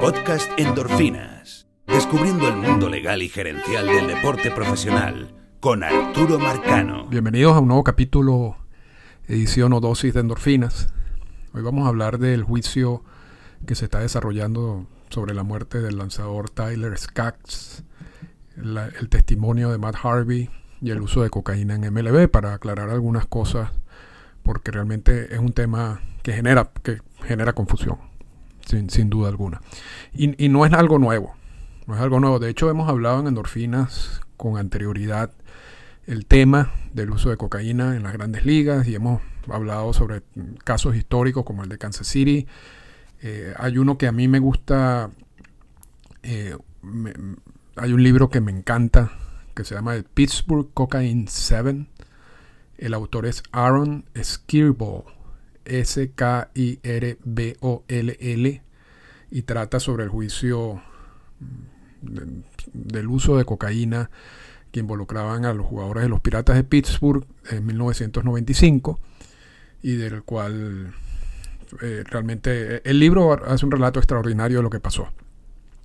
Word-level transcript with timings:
Podcast 0.00 0.50
Endorfinas. 0.56 1.66
Descubriendo 1.86 2.46
el 2.46 2.56
mundo 2.56 2.88
legal 2.88 3.20
y 3.22 3.28
gerencial 3.28 3.86
del 3.86 4.06
deporte 4.06 4.50
profesional 4.50 5.34
con 5.60 5.82
Arturo 5.82 6.38
Marcano. 6.38 7.08
Bienvenidos 7.08 7.56
a 7.56 7.60
un 7.60 7.68
nuevo 7.68 7.82
capítulo, 7.82 8.56
edición 9.26 9.72
o 9.72 9.80
dosis 9.80 10.14
de 10.14 10.20
endorfinas. 10.20 10.94
Hoy 11.52 11.62
vamos 11.62 11.84
a 11.84 11.88
hablar 11.88 12.18
del 12.18 12.44
juicio 12.44 13.02
que 13.66 13.74
se 13.74 13.86
está 13.86 13.98
desarrollando 13.98 14.86
sobre 15.08 15.34
la 15.34 15.42
muerte 15.42 15.80
del 15.80 15.98
lanzador 15.98 16.48
Tyler 16.50 16.96
Skaggs, 16.96 17.82
el 18.56 19.08
testimonio 19.08 19.70
de 19.70 19.78
Matt 19.78 19.96
Harvey 20.02 20.48
y 20.80 20.90
el 20.90 21.00
uso 21.00 21.22
de 21.22 21.30
cocaína 21.30 21.74
en 21.74 21.92
MLB 21.92 22.30
para 22.30 22.54
aclarar 22.54 22.90
algunas 22.90 23.26
cosas 23.26 23.72
porque 24.42 24.70
realmente 24.70 25.34
es 25.34 25.40
un 25.40 25.52
tema 25.52 26.00
que 26.22 26.32
genera, 26.32 26.70
que 26.82 27.00
genera 27.24 27.52
confusión, 27.52 27.98
sin, 28.68 29.10
duda 29.10 29.28
alguna. 29.28 29.60
Y, 30.12 30.48
no 30.48 30.66
es 30.66 30.72
algo 30.72 30.98
nuevo, 30.98 31.34
no 31.86 31.94
es 31.94 32.00
algo 32.00 32.20
nuevo. 32.20 32.38
De 32.38 32.50
hecho, 32.50 32.70
hemos 32.70 32.88
hablado 32.88 33.20
en 33.20 33.26
endorfinas 33.26 34.20
con 34.36 34.56
anterioridad 34.58 35.32
el 36.06 36.26
tema 36.26 36.72
del 36.94 37.10
uso 37.10 37.30
de 37.30 37.36
cocaína 37.36 37.96
en 37.96 38.02
las 38.02 38.12
grandes 38.12 38.46
ligas 38.46 38.86
y 38.88 38.94
hemos 38.94 39.20
hablado 39.48 39.92
sobre 39.92 40.22
casos 40.64 40.96
históricos 40.96 41.44
como 41.44 41.62
el 41.62 41.68
de 41.68 41.78
Kansas 41.78 42.06
City. 42.06 42.46
Eh, 43.20 43.52
hay 43.58 43.78
uno 43.78 43.98
que 43.98 44.06
a 44.06 44.12
mí 44.12 44.28
me 44.28 44.38
gusta, 44.38 45.10
eh, 46.22 46.56
hay 47.76 47.92
un 47.92 48.02
libro 48.02 48.30
que 48.30 48.40
me 48.40 48.52
encanta 48.52 49.12
que 49.54 49.64
se 49.64 49.74
llama 49.74 49.96
Pittsburgh 50.14 50.68
Cocaine 50.72 51.26
7 51.28 51.86
el 52.78 52.94
autor 52.94 53.26
es 53.26 53.42
Aaron 53.50 54.04
Skirball, 54.16 55.02
S-K-I-R-B-O-L-L, 55.64 56.62
y 59.30 59.42
trata 59.42 59.80
sobre 59.80 60.04
el 60.04 60.10
juicio 60.10 60.80
mm, 61.40 62.40
del 62.72 63.08
uso 63.08 63.36
de 63.36 63.44
cocaína 63.44 64.10
que 64.70 64.80
involucraban 64.80 65.44
a 65.44 65.54
los 65.54 65.66
jugadores 65.66 66.02
de 66.04 66.08
los 66.08 66.20
Piratas 66.20 66.56
de 66.56 66.64
Pittsburgh 66.64 67.26
en 67.50 67.66
1995 67.66 68.98
y 69.82 69.96
del 69.96 70.22
cual 70.22 70.94
eh, 71.82 72.04
realmente 72.06 72.88
el 72.88 72.98
libro 73.00 73.32
hace 73.46 73.64
un 73.64 73.72
relato 73.72 73.98
extraordinario 73.98 74.58
de 74.58 74.62
lo 74.62 74.70
que 74.70 74.80
pasó. 74.80 75.08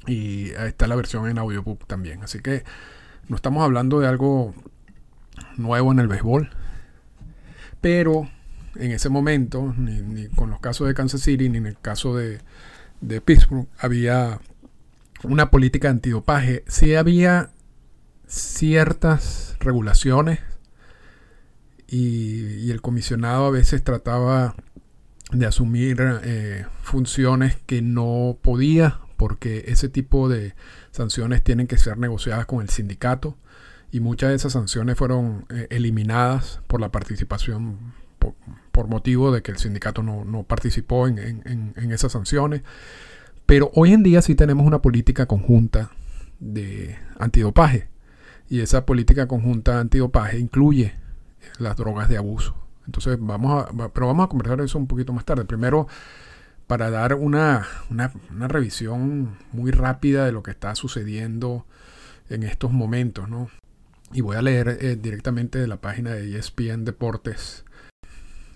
Y 0.05 0.49
está 0.49 0.87
la 0.87 0.95
versión 0.95 1.29
en 1.29 1.37
audiobook 1.37 1.87
también. 1.87 2.23
Así 2.23 2.39
que 2.41 2.63
no 3.29 3.37
estamos 3.37 3.63
hablando 3.63 4.01
de 4.01 4.07
algo 4.07 4.53
nuevo 5.57 5.93
en 5.93 5.99
el 5.99 6.07
béisbol 6.09 6.49
pero 7.83 8.29
en 8.75 8.91
ese 8.91 9.09
momento, 9.09 9.73
ni, 9.77 10.29
con 10.29 10.49
los 10.49 10.61
casos 10.61 10.87
de 10.87 10.93
Kansas 10.93 11.19
City, 11.19 11.49
ni 11.49 11.57
en 11.57 11.65
el 11.65 11.77
caso 11.77 12.15
de, 12.15 12.39
Pittsburgh, 13.21 13.67
había 13.79 14.39
una 15.23 15.51
política 15.51 15.87
de 15.87 15.93
antidopaje. 15.93 16.63
Sí 16.67 16.95
había 16.95 17.51
ciertas 18.27 19.57
regulaciones 19.59 20.39
y, 21.87 22.71
el 22.71 22.81
comisionado 22.81 23.45
a 23.45 23.51
veces 23.51 23.83
trataba 23.83 24.55
de 25.31 25.45
asumir 25.45 25.97
eh, 26.23 26.65
funciones 26.81 27.57
que 27.65 27.81
no 27.81 28.37
podía 28.41 28.99
porque 29.17 29.65
ese 29.67 29.89
tipo 29.89 30.27
de 30.27 30.55
sanciones 30.91 31.43
tienen 31.43 31.67
que 31.67 31.77
ser 31.77 31.97
negociadas 31.97 32.45
con 32.45 32.61
el 32.61 32.69
sindicato 32.69 33.37
y 33.91 33.99
muchas 33.99 34.29
de 34.29 34.35
esas 34.35 34.53
sanciones 34.53 34.97
fueron 34.97 35.45
eh, 35.49 35.67
eliminadas 35.69 36.61
por 36.67 36.81
la 36.81 36.91
participación, 36.91 37.93
por, 38.73 38.87
motivo 38.87 39.31
de 39.31 39.41
que 39.41 39.51
el 39.51 39.57
sindicato 39.57 40.03
no, 40.03 40.43
participó 40.43 41.07
en, 41.07 41.73
esas 41.91 42.11
sanciones. 42.11 42.63
Pero 43.45 43.71
hoy 43.75 43.93
en 43.93 44.03
día 44.03 44.21
sí 44.21 44.35
tenemos 44.35 44.65
una 44.65 44.81
política 44.81 45.25
conjunta 45.25 45.91
de 46.39 46.97
antidopaje. 47.19 47.87
Y 48.49 48.59
esa 48.59 48.85
política 48.85 49.27
conjunta 49.27 49.73
de 49.73 49.79
antidopaje 49.81 50.39
incluye 50.39 50.93
las 51.59 51.77
drogas 51.77 52.09
de 52.09 52.17
abuso. 52.17 52.55
Entonces 52.85 53.17
vamos 53.19 53.63
a, 53.63 53.89
pero 53.89 54.07
vamos 54.07 54.25
a 54.25 54.29
conversar 54.29 54.61
eso 54.61 54.77
un 54.77 54.87
poquito 54.87 55.13
más 55.13 55.25
tarde. 55.25 55.45
Primero, 55.45 55.87
para 56.67 56.89
dar 56.89 57.15
una, 57.15 57.65
una, 57.89 58.11
una 58.31 58.47
revisión 58.47 59.37
muy 59.51 59.71
rápida 59.71 60.25
de 60.25 60.31
lo 60.31 60.43
que 60.43 60.51
está 60.51 60.75
sucediendo 60.75 61.65
en 62.29 62.43
estos 62.43 62.71
momentos, 62.71 63.29
¿no? 63.29 63.49
Y 64.13 64.21
voy 64.21 64.35
a 64.35 64.41
leer 64.41 64.77
eh, 64.81 64.95
directamente 64.95 65.59
de 65.59 65.67
la 65.67 65.77
página 65.77 66.11
de 66.11 66.37
ESPN 66.37 66.85
Deportes 66.85 67.65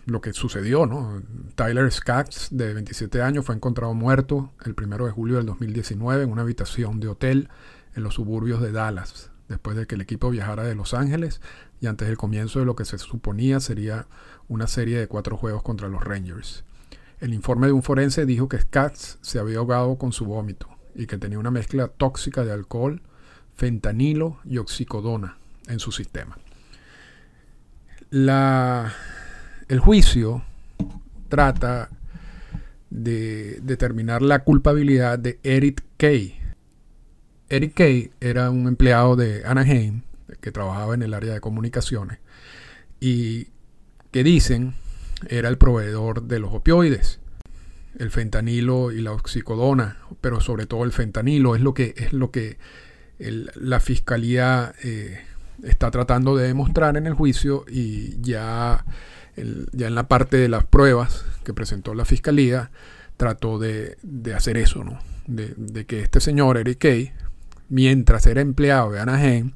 lo 0.07 0.21
que 0.21 0.31
sucedió, 0.33 0.85
¿no? 0.85 1.21
Tyler 1.55 1.91
Skaggs, 1.91 2.47
de 2.51 2.73
27 2.73 3.21
años, 3.21 3.45
fue 3.45 3.55
encontrado 3.55 3.93
muerto 3.93 4.53
el 4.63 4.73
1 4.81 5.05
de 5.05 5.11
julio 5.11 5.35
del 5.35 5.45
2019 5.45 6.23
en 6.23 6.31
una 6.31 6.43
habitación 6.43 7.01
de 7.01 7.09
hotel 7.09 7.49
en 7.93 8.03
los 8.03 8.13
suburbios 8.15 8.61
de 8.61 8.71
Dallas, 8.71 9.31
después 9.49 9.75
de 9.75 9.85
que 9.85 9.95
el 9.95 10.01
equipo 10.01 10.29
viajara 10.29 10.63
de 10.63 10.75
Los 10.75 10.93
Ángeles 10.93 11.41
y 11.81 11.87
antes 11.87 12.07
del 12.07 12.15
comienzo 12.15 12.59
de 12.59 12.65
lo 12.65 12.75
que 12.75 12.85
se 12.85 12.97
suponía 12.97 13.59
sería 13.59 14.07
una 14.47 14.67
serie 14.67 14.97
de 14.97 15.07
cuatro 15.07 15.35
juegos 15.35 15.61
contra 15.61 15.89
los 15.89 16.01
Rangers. 16.01 16.63
El 17.19 17.33
informe 17.33 17.67
de 17.67 17.73
un 17.73 17.83
forense 17.83 18.25
dijo 18.25 18.47
que 18.47 18.59
Skaggs 18.59 19.19
se 19.21 19.39
había 19.39 19.57
ahogado 19.57 19.97
con 19.97 20.13
su 20.13 20.25
vómito 20.25 20.69
y 20.95 21.05
que 21.05 21.17
tenía 21.17 21.37
una 21.37 21.51
mezcla 21.51 21.89
tóxica 21.89 22.45
de 22.45 22.53
alcohol, 22.53 23.01
fentanilo 23.55 24.39
y 24.45 24.57
oxicodona 24.57 25.37
en 25.67 25.79
su 25.79 25.91
sistema. 25.91 26.37
La, 28.09 28.93
el 29.67 29.79
juicio 29.79 30.43
trata 31.29 31.89
de 32.89 33.59
determinar 33.61 34.21
la 34.21 34.43
culpabilidad 34.43 35.19
de 35.19 35.39
Eric 35.43 35.83
Kay. 35.97 36.39
Eric 37.49 37.73
Kay 37.73 38.11
era 38.21 38.49
un 38.49 38.67
empleado 38.67 39.15
de 39.15 39.43
Anaheim 39.45 40.01
que 40.41 40.51
trabajaba 40.51 40.93
en 40.93 41.01
el 41.01 41.13
área 41.13 41.33
de 41.33 41.41
comunicaciones 41.41 42.19
y 42.99 43.47
que 44.11 44.23
dicen 44.23 44.75
era 45.27 45.49
el 45.49 45.57
proveedor 45.57 46.23
de 46.23 46.39
los 46.39 46.53
opioides, 46.53 47.19
el 47.97 48.11
fentanilo 48.11 48.91
y 48.91 49.01
la 49.01 49.11
oxicodona, 49.11 49.97
pero 50.21 50.41
sobre 50.41 50.65
todo 50.65 50.83
el 50.83 50.91
fentanilo 50.91 51.55
es 51.55 51.61
lo 51.61 51.73
que 51.73 51.93
es 51.97 52.13
lo 52.13 52.31
que 52.31 52.57
la 53.19 53.79
fiscalía 53.79 54.73
eh, 54.83 55.19
está 55.63 55.89
tratando 55.89 56.35
de 56.35 56.47
demostrar 56.47 56.97
en 56.97 57.07
el 57.07 57.13
juicio 57.13 57.65
y 57.67 58.21
ya, 58.21 58.85
ya 59.71 59.87
en 59.87 59.95
la 59.95 60.07
parte 60.07 60.37
de 60.37 60.49
las 60.49 60.65
pruebas 60.65 61.25
que 61.43 61.53
presentó 61.53 61.93
la 61.93 62.05
fiscalía 62.05 62.71
trató 63.17 63.59
de, 63.59 63.97
hacer 64.35 64.57
eso, 64.57 64.83
¿no? 64.83 64.99
De, 65.27 65.85
que 65.85 66.01
este 66.01 66.19
señor, 66.19 66.57
Eric 66.57 66.79
Kay, 66.79 67.11
mientras 67.69 68.25
era 68.27 68.41
empleado 68.41 68.91
de 68.91 68.99
Anaheim, 68.99 69.51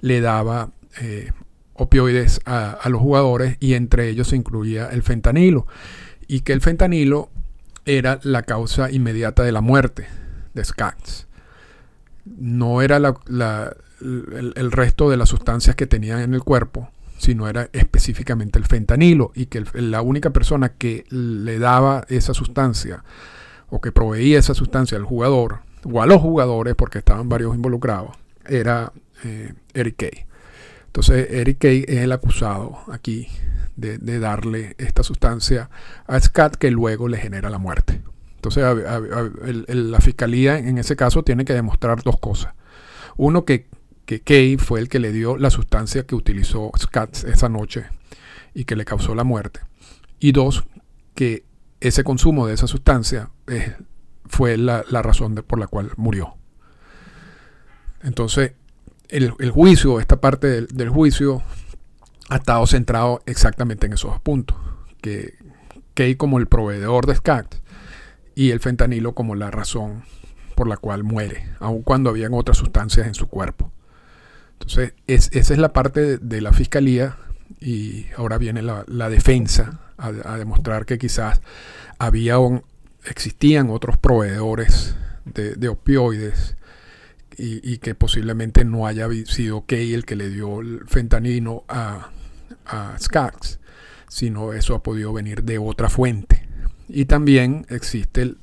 le 0.00 0.20
daba 0.20 0.70
eh, 1.00 1.32
opioides 1.74 2.40
a, 2.44 2.70
a, 2.70 2.88
los 2.88 3.00
jugadores 3.00 3.56
y 3.60 3.74
entre 3.74 4.08
ellos 4.08 4.28
se 4.28 4.36
incluía 4.36 4.88
el 4.88 5.02
fentanilo 5.02 5.66
y 6.28 6.40
que 6.40 6.52
el 6.52 6.60
fentanilo 6.60 7.30
era 7.86 8.18
la 8.24 8.42
causa 8.42 8.90
inmediata 8.90 9.42
de 9.42 9.52
la 9.52 9.60
muerte 9.60 10.08
de 10.54 10.64
Skaggs. 10.64 11.26
No 12.24 12.82
era 12.82 12.98
la, 12.98 13.14
el, 14.00 14.72
resto 14.72 15.08
de 15.08 15.16
las 15.16 15.28
sustancias 15.28 15.76
que 15.76 15.86
tenían 15.86 16.20
en 16.20 16.34
el 16.34 16.42
cuerpo, 16.42 16.90
sino 17.18 17.48
era 17.48 17.68
específicamente 17.72 18.58
el 18.58 18.66
fentanilo 18.66 19.32
y 19.34 19.46
que 19.46 19.64
la 19.74 20.02
única 20.02 20.30
persona 20.30 20.70
que 20.70 21.04
le 21.10 21.58
daba 21.58 22.04
esa 22.08 22.34
sustancia 22.34 23.04
o 23.68 23.80
que 23.80 23.92
proveía 23.92 24.38
esa 24.38 24.54
sustancia 24.54 24.96
al 24.98 25.04
jugador 25.04 25.60
o 25.84 26.02
a 26.02 26.06
los 26.06 26.20
jugadores, 26.20 26.74
porque 26.74 26.98
estaban 26.98 27.28
varios 27.28 27.54
involucrados, 27.54 28.16
era 28.46 28.92
eh, 29.24 29.54
Eric 29.74 29.96
Kay. 29.96 30.26
Entonces 30.86 31.28
Eric 31.30 31.58
Kay 31.58 31.84
es 31.86 31.98
el 31.98 32.12
acusado 32.12 32.78
aquí 32.90 33.28
de, 33.76 34.18
darle 34.18 34.74
esta 34.78 35.02
sustancia 35.02 35.68
a 36.06 36.18
Scott 36.18 36.56
que 36.56 36.70
luego 36.70 37.08
le 37.08 37.18
genera 37.18 37.50
la 37.50 37.58
muerte. 37.58 38.00
Entonces 38.36 38.64
la 39.68 40.00
fiscalía 40.00 40.58
en 40.58 40.78
ese 40.78 40.96
caso 40.96 41.22
tiene 41.22 41.44
que 41.44 41.52
demostrar 41.52 42.02
dos 42.02 42.18
cosas. 42.18 42.54
Uno, 43.16 43.44
que 43.44 43.66
que 44.06 44.20
Kay 44.20 44.56
fue 44.56 44.80
el 44.80 44.88
que 44.88 45.00
le 45.00 45.12
dio 45.12 45.36
la 45.36 45.50
sustancia 45.50 46.06
que 46.06 46.14
utilizó 46.14 46.70
Scott 46.78 47.24
esa 47.24 47.48
noche 47.48 47.86
y 48.54 48.64
que 48.64 48.76
le 48.76 48.84
causó 48.84 49.14
la 49.14 49.24
muerte. 49.24 49.60
Y 50.20 50.32
dos, 50.32 50.64
que 51.14 51.44
ese 51.80 52.04
consumo 52.04 52.46
de 52.46 52.54
esa 52.54 52.68
sustancia 52.68 53.30
eh, 53.48 53.76
fue 54.24 54.56
la, 54.56 54.82
razón 55.02 55.34
por 55.46 55.58
la 55.58 55.66
cual 55.66 55.90
murió. 55.96 56.36
Entonces, 58.02 58.52
el, 59.08 59.30
juicio, 59.50 59.98
esta 59.98 60.20
parte 60.20 60.62
del, 60.62 60.88
juicio, 60.88 61.42
ha 62.28 62.36
estado 62.36 62.66
centrado 62.66 63.22
exactamente 63.26 63.86
en 63.86 63.94
esos 63.94 64.12
dos 64.12 64.20
puntos. 64.20 64.56
Que 65.00 65.34
Kay 65.94 66.14
como 66.14 66.38
el 66.38 66.46
proveedor 66.46 67.06
de 67.06 67.16
Scott 67.16 67.56
y 68.36 68.50
el 68.50 68.60
fentanilo 68.60 69.14
como 69.14 69.34
la 69.34 69.50
razón 69.50 70.04
por 70.54 70.68
la 70.68 70.76
cual 70.76 71.02
muere, 71.02 71.48
aun 71.58 71.82
cuando 71.82 72.10
habían 72.10 72.34
otras 72.34 72.56
sustancias 72.56 73.06
en 73.06 73.14
su 73.14 73.26
cuerpo. 73.26 73.72
Entonces, 74.60 74.94
esa 75.06 75.52
es 75.54 75.58
la 75.58 75.72
parte 75.72 76.18
de, 76.18 76.40
la 76.40 76.52
fiscalía 76.52 77.18
y 77.60 78.06
ahora 78.16 78.38
viene 78.38 78.62
la, 78.62 79.08
defensa 79.10 79.80
a, 79.98 80.10
demostrar 80.36 80.86
que 80.86 80.98
quizás 80.98 81.40
había 81.98 82.36
existían 83.04 83.70
otros 83.70 83.96
proveedores 83.98 84.96
de, 85.26 85.68
opioides 85.68 86.56
y, 87.36 87.78
que 87.78 87.94
posiblemente 87.94 88.64
no 88.64 88.86
haya 88.86 89.08
sido 89.26 89.66
Kay 89.66 89.92
el 89.92 90.04
que 90.06 90.16
le 90.16 90.30
dio 90.30 90.60
el 90.60 90.80
fentanilo 90.86 91.64
a, 91.68 92.10
a 92.64 92.96
sino 94.08 94.52
eso 94.54 94.74
ha 94.74 94.82
podido 94.82 95.12
venir 95.12 95.44
de 95.44 95.58
otra 95.58 95.90
fuente. 95.90 96.48
Y 96.88 97.04
también 97.04 97.66
existe, 97.68 98.34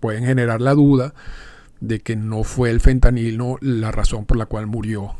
pueden 0.00 0.24
generar 0.24 0.60
la 0.60 0.74
duda 0.74 1.14
de 1.80 2.00
que 2.00 2.16
no 2.16 2.42
fue 2.42 2.70
el 2.70 2.80
fentanilo 2.80 3.56
la 3.60 3.92
razón 3.92 4.26
por 4.26 4.36
la 4.36 4.46
cual 4.46 4.66
murió 4.66 5.14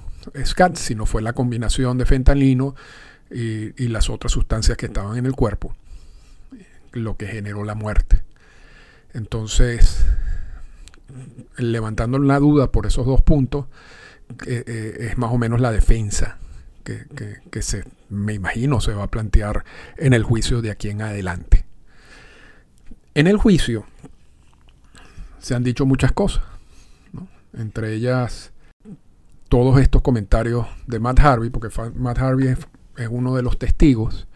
Skax, 0.44 0.78
sino 0.78 1.06
fue 1.06 1.22
la 1.22 1.32
combinación 1.32 1.98
de 1.98 2.06
fentanilo 2.06 2.74
y, 3.30 3.82
y 3.82 3.88
las 3.88 4.10
otras 4.10 4.32
sustancias 4.32 4.76
que 4.76 4.86
estaban 4.86 5.16
en 5.18 5.26
el 5.26 5.32
cuerpo 5.32 5.74
lo 6.92 7.16
que 7.16 7.26
generó 7.26 7.64
la 7.64 7.74
muerte. 7.74 8.22
Entonces, 9.14 10.04
levantando 11.56 12.18
la 12.18 12.38
duda 12.38 12.70
por 12.70 12.86
esos 12.86 13.06
dos 13.06 13.22
puntos, 13.22 13.66
eh, 14.46 14.64
eh, 14.66 15.08
es 15.10 15.18
más 15.18 15.32
o 15.32 15.38
menos 15.38 15.60
la 15.60 15.72
defensa 15.72 16.38
que, 16.84 17.62
se, 17.62 17.84
me 18.08 18.32
imagino 18.32 18.80
se 18.80 18.94
va 18.94 19.04
a 19.04 19.10
plantear 19.10 19.64
en 19.98 20.14
el 20.14 20.22
juicio 20.22 20.62
de 20.62 20.70
aquí 20.70 20.88
en 20.88 21.02
adelante. 21.02 21.66
En 23.14 23.26
el 23.26 23.36
juicio 23.36 23.84
se 25.38 25.54
han 25.54 25.64
dicho 25.64 25.84
muchas 25.84 26.12
cosas, 26.12 26.42
entre 27.52 27.92
ellas 27.92 28.52
todos 29.48 29.80
estos 29.80 30.02
comentarios 30.02 30.66
de 30.86 31.00
Matt 31.00 31.20
Harvey, 31.20 31.50
porque 31.50 31.68
Matt 31.94 32.18
Harvey 32.18 32.48
es 32.96 33.08
uno 33.10 33.34
de 33.34 33.42
los 33.42 33.58
testigos 33.58 34.28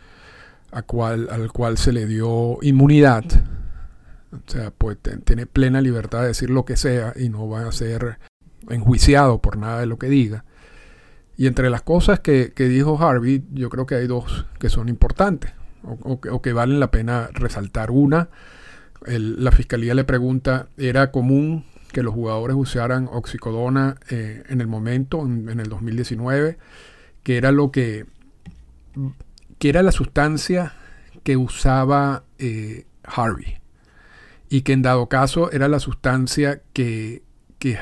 cual, 0.81 1.29
al 1.31 1.53
cual 1.53 1.77
se 1.77 1.93
le 1.93 2.07
dio 2.07 2.59
inmunidad. 2.63 3.25
O 4.33 4.51
sea, 4.51 4.71
pues 4.71 4.97
tiene 5.25 5.45
plena 5.45 5.83
libertad 5.83 6.23
de 6.23 6.29
decir 6.29 6.49
lo 6.49 6.65
que 6.65 6.79
sea 6.79 7.13
y 7.15 7.29
no 7.29 7.47
va 7.49 7.69
a 7.69 7.73
ser 7.73 8.19
enjuiciado 8.71 9.43
por 9.43 9.59
nada 9.59 9.81
de 9.81 9.87
lo 9.87 9.99
que 9.99 10.09
diga. 10.09 10.47
Y 11.37 11.47
entre 11.47 11.69
las 11.69 11.83
cosas 11.83 12.21
que, 12.21 12.53
dijo 12.57 12.99
Harvey, 12.99 13.45
yo 13.53 13.69
creo 13.69 13.85
que 13.85 13.97
hay 13.97 14.07
dos 14.07 14.47
que 14.59 14.71
son 14.71 14.89
importantes 14.89 15.53
o, 15.83 16.41
que 16.41 16.53
valen 16.55 16.81
la 16.81 16.91
pena 16.91 17.29
resaltar. 17.33 17.91
Una, 17.91 18.31
la 19.05 19.53
fiscalía 19.53 19.95
le 19.95 20.05
pregunta, 20.05 20.69
¿era 20.79 21.11
común 21.11 21.67
que 21.93 22.03
los 22.03 22.15
jugadores 22.15 22.57
usaran 22.57 23.09
oxicodona 23.11 23.97
eh, 24.11 24.43
en 24.49 24.61
el 24.61 24.67
momento, 24.67 25.25
en, 25.25 25.61
el 25.61 25.69
2019? 25.69 26.59
que 27.23 27.37
era 27.37 27.53
lo 27.53 27.71
que 27.71 28.07
que 29.59 29.69
era 29.69 29.83
la 29.85 29.93
sustancia 29.93 30.75
que 31.23 31.37
usaba 31.37 32.25
eh, 32.39 32.85
Harvey 33.05 33.59
y 34.49 34.63
que 34.63 34.73
en 34.73 34.83
dado 34.83 35.09
caso 35.09 35.53
era 35.53 35.69
la 35.69 35.79
sustancia 35.79 36.63
que, 36.73 37.23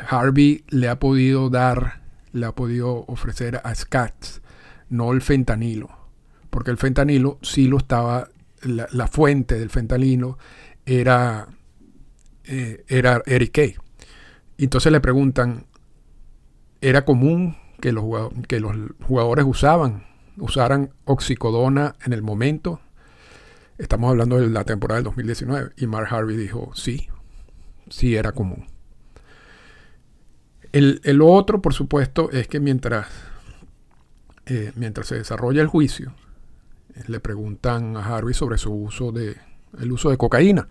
Harvey 0.09 0.63
le 0.69 0.89
ha 0.89 0.99
podido 0.99 1.49
dar, 1.49 2.03
le 2.33 2.45
ha 2.45 2.53
podido 2.53 3.07
ofrecer 3.09 3.63
a 3.65 3.75
Scats, 3.75 4.43
no 4.91 5.13
el 5.13 5.23
fentanilo, 5.23 5.89
porque 6.51 6.71
el 6.71 6.77
fentanilo 6.77 7.39
sí 7.41 7.67
lo 7.67 7.79
estaba, 7.79 8.29
la, 8.63 9.07
fuente 9.09 9.59
del 9.59 9.71
fentanilo 9.71 10.37
era, 10.85 11.49
eh, 12.45 12.85
era 12.89 13.23
Eric 13.25 13.53
Kay. 13.53 13.77
Entonces 14.65 14.93
le 14.93 15.01
preguntan, 15.01 15.67
¿era 16.81 17.05
común 17.05 17.57
que 17.81 17.93
los, 17.93 18.05
que 18.47 18.61
los 18.61 18.77
jugadores 19.03 19.45
usaban 19.47 20.11
usaran 20.41 20.91
oxicodona 21.05 21.97
en 22.05 22.13
el 22.13 22.23
momento. 22.23 22.81
Estamos 23.79 24.11
hablando 24.11 24.39
de 24.39 24.49
la 24.49 24.65
temporada 24.65 24.99
del 24.99 25.05
2019. 25.05 25.73
Y 25.77 25.87
Mark 25.87 26.09
Harvey 26.11 26.37
dijo, 26.37 26.73
sí, 26.75 27.09
sí 27.89 28.17
era 28.17 28.33
común. 28.33 28.67
El, 30.73 31.21
otro, 31.23 31.61
por 31.61 31.75
supuesto, 31.75 32.31
es 32.31 32.47
que 32.47 32.61
mientras, 32.61 33.09
eh, 34.47 34.73
mientras 34.77 35.09
se 35.09 35.17
desarrolla 35.17 35.63
el 35.63 35.69
juicio, 35.69 36.15
le 37.07 37.19
preguntan 37.19 37.97
a 37.97 38.05
Harvey 38.05 38.35
sobre 38.35 38.57
su 38.57 38.73
uso 38.73 39.11
de, 39.11 39.37
el 39.81 39.91
uso 39.91 40.11
de 40.11 40.17
cocaína. 40.17 40.69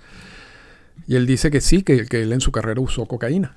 Y 1.05 1.15
él 1.15 1.25
dice 1.25 1.51
que 1.51 1.59
sí, 1.59 1.83
que, 1.83 2.07
él 2.09 2.31
en 2.31 2.41
su 2.41 2.51
carrera 2.51 2.79
usó 2.79 3.05
cocaína 3.07 3.55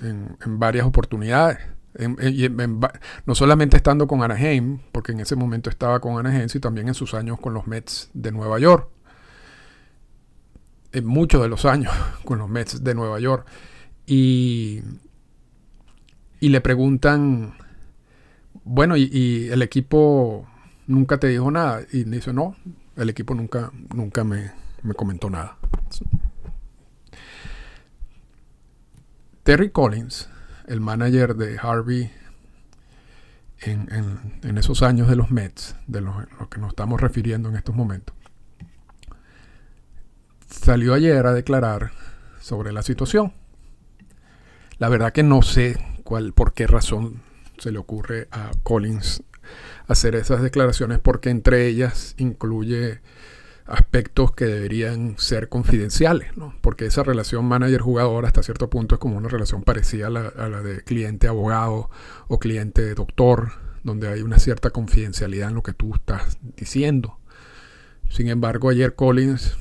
en, 0.00 0.36
en 0.44 0.58
varias 0.58 0.86
oportunidades 0.86 1.58
no 3.26 3.34
solamente 3.34 3.76
estando 3.76 4.06
con 4.06 4.22
Anaheim, 4.22 4.78
porque 4.92 5.12
en 5.12 5.20
ese 5.20 5.36
momento 5.36 5.68
estaba 5.68 6.00
con 6.00 6.18
Anaheim, 6.18 6.48
sino 6.48 6.60
también 6.60 6.88
en 6.88 6.94
sus 6.94 7.14
años 7.14 7.38
con 7.38 7.54
los 7.54 7.66
Mets 7.66 8.10
de 8.14 8.32
Nueva 8.32 8.58
York. 8.58 8.88
En 10.92 11.06
muchos 11.06 11.42
de 11.42 11.48
los 11.48 11.64
años 11.64 11.92
con 12.24 12.38
los 12.38 12.48
Mets 12.48 12.82
de 12.82 12.94
Nueva 12.94 13.20
York. 13.20 13.46
Y, 14.06 14.82
y 16.40 16.48
le 16.48 16.60
preguntan, 16.60 17.54
bueno, 18.64 18.96
y, 18.96 19.48
el 19.50 19.62
equipo 19.62 20.46
nunca 20.86 21.18
te 21.18 21.28
dijo 21.28 21.50
nada. 21.50 21.82
Y 21.92 22.04
dice, 22.04 22.32
no, 22.32 22.56
el 22.96 23.10
equipo 23.10 23.34
nunca, 23.34 23.70
nunca 23.94 24.24
me, 24.24 24.50
me 24.82 24.94
comentó 24.94 25.28
nada. 25.28 25.58
Terry 29.42 29.70
Collins 29.70 30.28
el 30.68 30.80
manager 30.80 31.34
de 31.34 31.58
Harvey 31.58 32.12
en, 33.60 34.58
esos 34.58 34.82
años 34.82 35.08
de 35.08 35.16
los 35.16 35.30
Mets, 35.30 35.76
de 35.86 36.00
los, 36.00 36.14
que 36.50 36.60
nos 36.60 36.70
estamos 36.70 37.00
refiriendo 37.00 37.48
en 37.48 37.56
estos 37.56 37.74
momentos, 37.74 38.14
salió 40.48 40.94
ayer 40.94 41.26
a 41.26 41.32
declarar 41.32 41.92
sobre 42.40 42.72
la 42.72 42.82
situación. 42.82 43.32
La 44.78 44.88
verdad 44.88 45.12
que 45.12 45.22
no 45.22 45.42
sé 45.42 45.78
cuál, 46.02 46.32
por 46.32 46.54
qué 46.54 46.66
razón 46.66 47.22
se 47.58 47.70
le 47.70 47.78
ocurre 47.78 48.28
a 48.32 48.50
Collins 48.62 49.22
hacer 49.86 50.14
esas 50.16 50.42
declaraciones, 50.42 50.98
porque 50.98 51.30
entre 51.30 51.66
ellas 51.66 52.14
incluye 52.18 53.00
aspectos 53.72 54.32
que 54.32 54.44
deberían 54.44 55.14
ser 55.16 55.48
confidenciales, 55.48 56.36
¿no? 56.36 56.54
porque 56.60 56.84
esa 56.84 57.02
relación 57.02 57.46
manager-jugador 57.46 58.26
hasta 58.26 58.42
cierto 58.42 58.68
punto 58.68 58.96
es 58.96 58.98
como 58.98 59.16
una 59.16 59.30
relación 59.30 59.62
parecida 59.62 60.08
a 60.08 60.10
la, 60.10 60.62
de 60.62 60.82
cliente-abogado 60.82 61.88
o 62.28 62.38
cliente-doctor, 62.38 63.52
donde 63.82 64.08
hay 64.08 64.20
una 64.20 64.38
cierta 64.38 64.68
confidencialidad 64.68 65.48
en 65.48 65.54
lo 65.54 65.62
que 65.62 65.72
tú 65.72 65.94
estás 65.94 66.38
diciendo. 66.54 67.18
Sin 68.10 68.28
embargo, 68.28 68.68
ayer 68.68 68.94
Collins, 68.94 69.56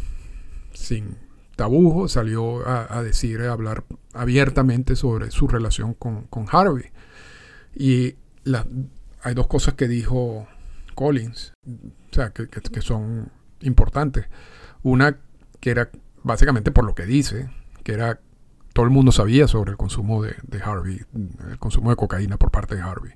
sin 0.74 1.16
tabujo, 1.56 2.10
salió 2.10 2.68
a, 2.68 3.02
decir, 3.04 3.40
a 3.42 3.54
hablar 3.54 3.86
abiertamente 4.14 4.98
sobre 4.98 5.32
su 5.32 5.48
relación 5.48 5.94
con, 5.94 6.28
Harvey. 6.52 6.90
Y 7.74 8.16
hay 9.24 9.34
dos 9.36 9.48
cosas 9.48 9.76
que 9.76 9.88
dijo 9.88 10.50
Collins, 10.96 11.54
o 11.66 12.14
sea, 12.14 12.32
que, 12.32 12.50
que 12.50 12.82
son 12.82 13.32
importantes. 13.62 14.28
Una 14.84 15.18
que 15.60 15.72
era 15.72 15.90
básicamente 16.24 16.72
por 16.72 16.86
lo 16.86 16.96
que 16.96 17.06
dice, 17.06 17.50
que 17.84 17.94
era 17.94 18.20
todo 18.74 18.86
el 18.86 18.92
mundo 18.92 19.12
sabía 19.12 19.48
sobre 19.48 19.72
el 19.72 19.78
consumo 19.78 20.24
de, 20.24 20.36
Harvey, 20.64 21.02
el 21.50 21.60
consumo 21.60 21.90
de 21.90 21.96
cocaína 21.96 22.38
por 22.38 22.52
parte 22.52 22.76
de 22.76 22.82
Harvey. 22.82 23.14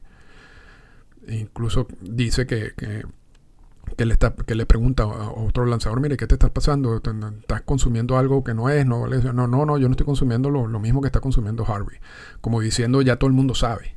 E 1.27 1.37
incluso 1.37 1.87
dice 2.01 2.45
que, 2.45 2.73
que, 2.75 4.05
le, 4.05 4.13
está, 4.13 4.35
que 4.35 4.53
le 4.53 4.65
pregunta 4.65 5.03
a 5.03 5.31
otro 5.31 5.65
lanzador, 5.65 6.01
mire, 6.01 6.17
¿qué 6.17 6.27
te 6.27 6.35
estás 6.35 6.51
pasando? 6.51 6.97
¿Estás 6.97 7.61
consumiendo 7.61 8.17
algo 8.17 8.43
que 8.43 8.53
no 8.53 8.69
es? 8.69 8.85
No, 8.85 9.07
no, 9.07 9.47
no, 9.47 9.65
no 9.65 9.77
yo 9.77 9.87
no 9.87 9.93
estoy 9.93 10.05
consumiendo 10.05 10.49
lo, 10.49 10.67
mismo 10.79 11.01
que 11.01 11.07
está 11.07 11.21
consumiendo 11.21 11.65
Harvey. 11.65 11.99
Como 12.41 12.59
diciendo, 12.59 13.01
ya 13.01 13.15
todo 13.17 13.29
el 13.29 13.33
mundo 13.33 13.55
sabe. 13.55 13.95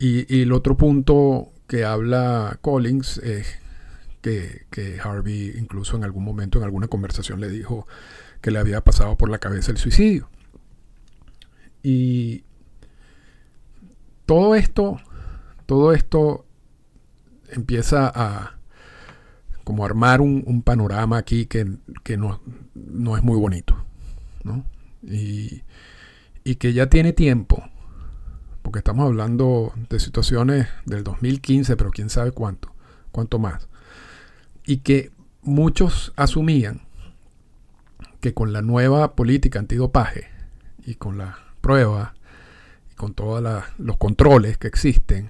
Y, 0.00 0.34
y 0.34 0.42
el 0.42 0.52
otro 0.52 0.76
punto 0.76 1.52
que 1.68 1.84
habla 1.84 2.58
Collins 2.60 3.18
es 3.18 3.63
que, 4.70 4.98
Harvey 5.02 5.52
incluso 5.58 5.96
en 5.96 6.04
algún 6.04 6.24
momento, 6.24 6.58
en 6.58 6.64
alguna 6.64 6.88
conversación, 6.88 7.40
le 7.40 7.48
dijo 7.48 7.86
que 8.40 8.50
le 8.50 8.58
había 8.58 8.82
pasado 8.82 9.16
por 9.16 9.28
la 9.28 9.38
cabeza 9.38 9.70
el 9.70 9.78
suicidio. 9.78 10.28
Y 11.82 12.44
todo 14.24 14.54
esto, 14.54 14.98
todo 15.66 15.92
esto 15.92 16.46
empieza 17.50 18.10
a 18.14 18.58
como 19.62 19.84
armar 19.84 20.20
un, 20.20 20.62
panorama 20.62 21.18
aquí 21.18 21.46
que, 21.46 21.64
no, 22.16 22.40
no, 22.74 23.16
es 23.16 23.22
muy 23.22 23.38
bonito. 23.38 23.76
¿no? 24.42 24.64
Y, 25.02 25.62
y 26.44 26.56
que 26.56 26.72
ya 26.72 26.88
tiene 26.88 27.12
tiempo, 27.12 27.62
porque 28.62 28.78
estamos 28.78 29.06
hablando 29.06 29.74
de 29.90 30.00
situaciones 30.00 30.68
del 30.86 31.04
2015, 31.04 31.76
pero 31.76 31.90
quién 31.90 32.08
sabe 32.08 32.32
cuánto, 32.32 32.72
cuánto 33.10 33.38
más 33.38 33.68
y 34.66 34.78
que 34.78 35.12
muchos 35.42 36.12
asumían 36.16 36.82
que 38.20 38.32
con 38.32 38.52
la 38.52 38.62
nueva 38.62 39.14
política 39.14 39.58
antidopaje 39.58 40.28
y 40.86 40.94
con 40.94 41.18
la 41.18 41.38
prueba 41.60 42.14
y 42.90 42.94
con 42.94 43.14
todos 43.14 43.42
los 43.78 43.96
controles 43.98 44.56
que 44.56 44.66
existen, 44.66 45.28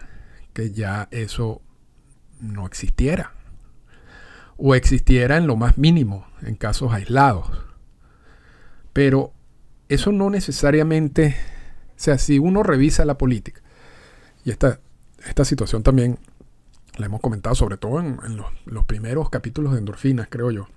que 0.53 0.71
ya 0.71 1.09
eso 1.11 1.61
no 2.41 2.67
existiera. 2.67 3.33
O 4.57 4.75
existiera 4.75 5.37
en 5.37 5.49
lo 5.49 5.57
más 5.57 5.79
mínimo, 5.79 6.27
en 6.43 6.55
casos 6.55 6.93
aislados. 6.93 7.51
Pero 8.93 9.33
eso 9.89 10.13
no 10.13 10.31
necesariamente, 10.31 11.35
o 11.91 11.95
sea, 11.97 12.19
si 12.19 12.39
uno 12.39 12.63
revisa 12.63 13.05
la 13.05 13.19
política, 13.19 13.61
y 14.45 14.51
esta, 14.51 14.79
esta 15.27 15.45
situación 15.45 15.83
también 15.83 16.19
la 16.97 17.07
hemos 17.07 17.21
comentado 17.21 17.55
sobre 17.55 17.77
todo 17.77 18.01
en, 18.01 18.37
los, 18.37 18.85
primeros 18.85 19.31
capítulos 19.31 19.73
de 19.73 19.79
endorfinas, 19.79 20.29
creo 20.31 20.51
yo. 20.51 20.69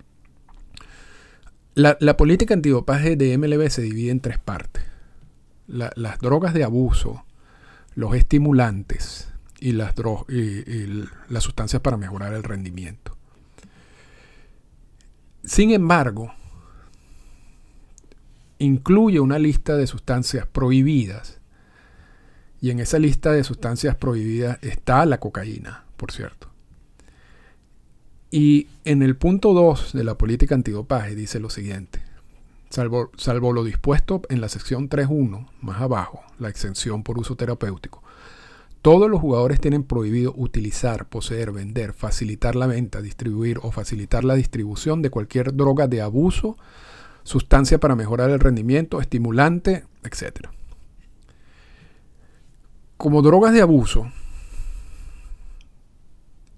La, 1.74 2.16
política 2.16 2.54
antidopaje 2.54 3.16
de 3.16 3.38
MLB 3.38 3.68
se 3.68 3.82
divide 3.82 4.10
en 4.10 4.20
tres 4.20 4.38
partes. 4.38 4.82
las 5.66 6.18
drogas 6.18 6.54
de 6.54 6.64
abuso, 6.64 7.24
los 7.94 8.14
estimulantes 8.14 9.32
y 9.60 9.72
las, 9.72 9.94
y 10.28 11.04
las 11.28 11.44
sustancias 11.44 11.82
para 11.82 11.96
mejorar 11.96 12.34
el 12.34 12.42
rendimiento. 12.42 13.16
Sin 15.44 15.70
embargo, 15.70 16.32
incluye 18.58 19.20
una 19.20 19.38
lista 19.38 19.76
de 19.76 19.86
sustancias 19.86 20.46
prohibidas. 20.46 21.40
Y 22.60 22.70
en 22.70 22.80
esa 22.80 22.98
lista 22.98 23.32
de 23.32 23.44
sustancias 23.44 23.94
prohibidas 23.96 24.58
está 24.62 25.06
la 25.06 25.20
cocaína, 25.20 25.84
por 25.98 26.10
cierto. 26.10 26.48
Y 28.30 28.68
en 28.84 29.02
el 29.02 29.16
punto 29.16 29.52
2 29.52 29.92
de 29.92 30.04
la 30.04 30.16
política 30.16 30.54
antidopaje 30.54 31.14
dice 31.14 31.40
lo 31.40 31.50
siguiente. 31.50 32.02
Salvo, 32.70 33.10
salvo 33.16 33.52
lo 33.52 33.64
dispuesto 33.64 34.22
en 34.30 34.40
la 34.40 34.48
sección 34.48 34.88
3.1, 34.88 35.46
más 35.60 35.80
abajo, 35.80 36.22
la 36.38 36.48
exención 36.48 37.02
por 37.02 37.18
uso 37.18 37.34
terapéutico, 37.34 38.02
todos 38.82 39.10
los 39.10 39.20
jugadores 39.20 39.60
tienen 39.60 39.82
prohibido 39.82 40.32
utilizar, 40.36 41.08
poseer, 41.08 41.50
vender, 41.50 41.92
facilitar 41.92 42.54
la 42.54 42.66
venta, 42.66 43.02
distribuir 43.02 43.58
o 43.62 43.72
facilitar 43.72 44.24
la 44.24 44.34
distribución 44.34 45.02
de 45.02 45.10
cualquier 45.10 45.54
droga 45.54 45.88
de 45.88 46.00
abuso, 46.00 46.56
sustancia 47.24 47.78
para 47.78 47.96
mejorar 47.96 48.30
el 48.30 48.38
rendimiento, 48.38 49.00
estimulante, 49.00 49.84
etc. 50.04 50.48
Como 52.96 53.20
drogas 53.20 53.52
de 53.52 53.62
abuso 53.62 54.12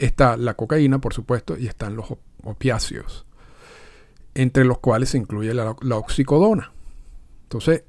está 0.00 0.37
la 0.37 0.54
cocaína, 0.54 1.00
por 1.00 1.14
supuesto, 1.14 1.57
y 1.57 1.66
están 1.66 1.97
los 1.97 2.07
opiáceos, 2.42 3.26
entre 4.35 4.64
los 4.64 4.78
cuales 4.78 5.11
se 5.11 5.19
incluye 5.19 5.52
la, 5.54 5.76
la 5.83 5.97
oxicodona. 5.97 6.73
Entonces, 7.45 7.85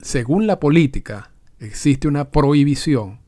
según 0.00 0.46
la 0.46 0.58
política, 0.58 1.30
existe 1.58 2.08
una 2.08 2.30
prohibición 2.30 3.20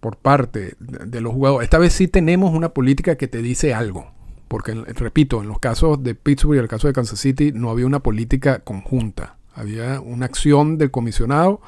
por 0.00 0.16
parte 0.16 0.76
de 0.78 1.20
los 1.20 1.32
jugadores. 1.32 1.66
Esta 1.66 1.78
vez 1.78 1.92
sí 1.92 2.08
tenemos 2.08 2.54
una 2.54 2.70
política 2.70 3.16
que 3.16 3.28
te 3.28 3.42
dice 3.42 3.74
algo. 3.74 4.12
Porque, 4.48 4.74
repito, 4.74 5.40
en 5.42 5.48
los 5.48 5.60
casos 5.60 6.02
de 6.02 6.16
Pittsburgh 6.16 6.56
y 6.56 6.58
el 6.58 6.66
caso 6.68 6.88
de 6.88 6.92
Kansas 6.92 7.20
City 7.20 7.52
no 7.52 7.70
había 7.70 7.86
una 7.86 8.00
política 8.00 8.60
conjunta. 8.60 9.36
Había 9.54 10.00
una 10.00 10.26
acción 10.26 10.76
del 10.76 10.90
comisionado 10.90 11.60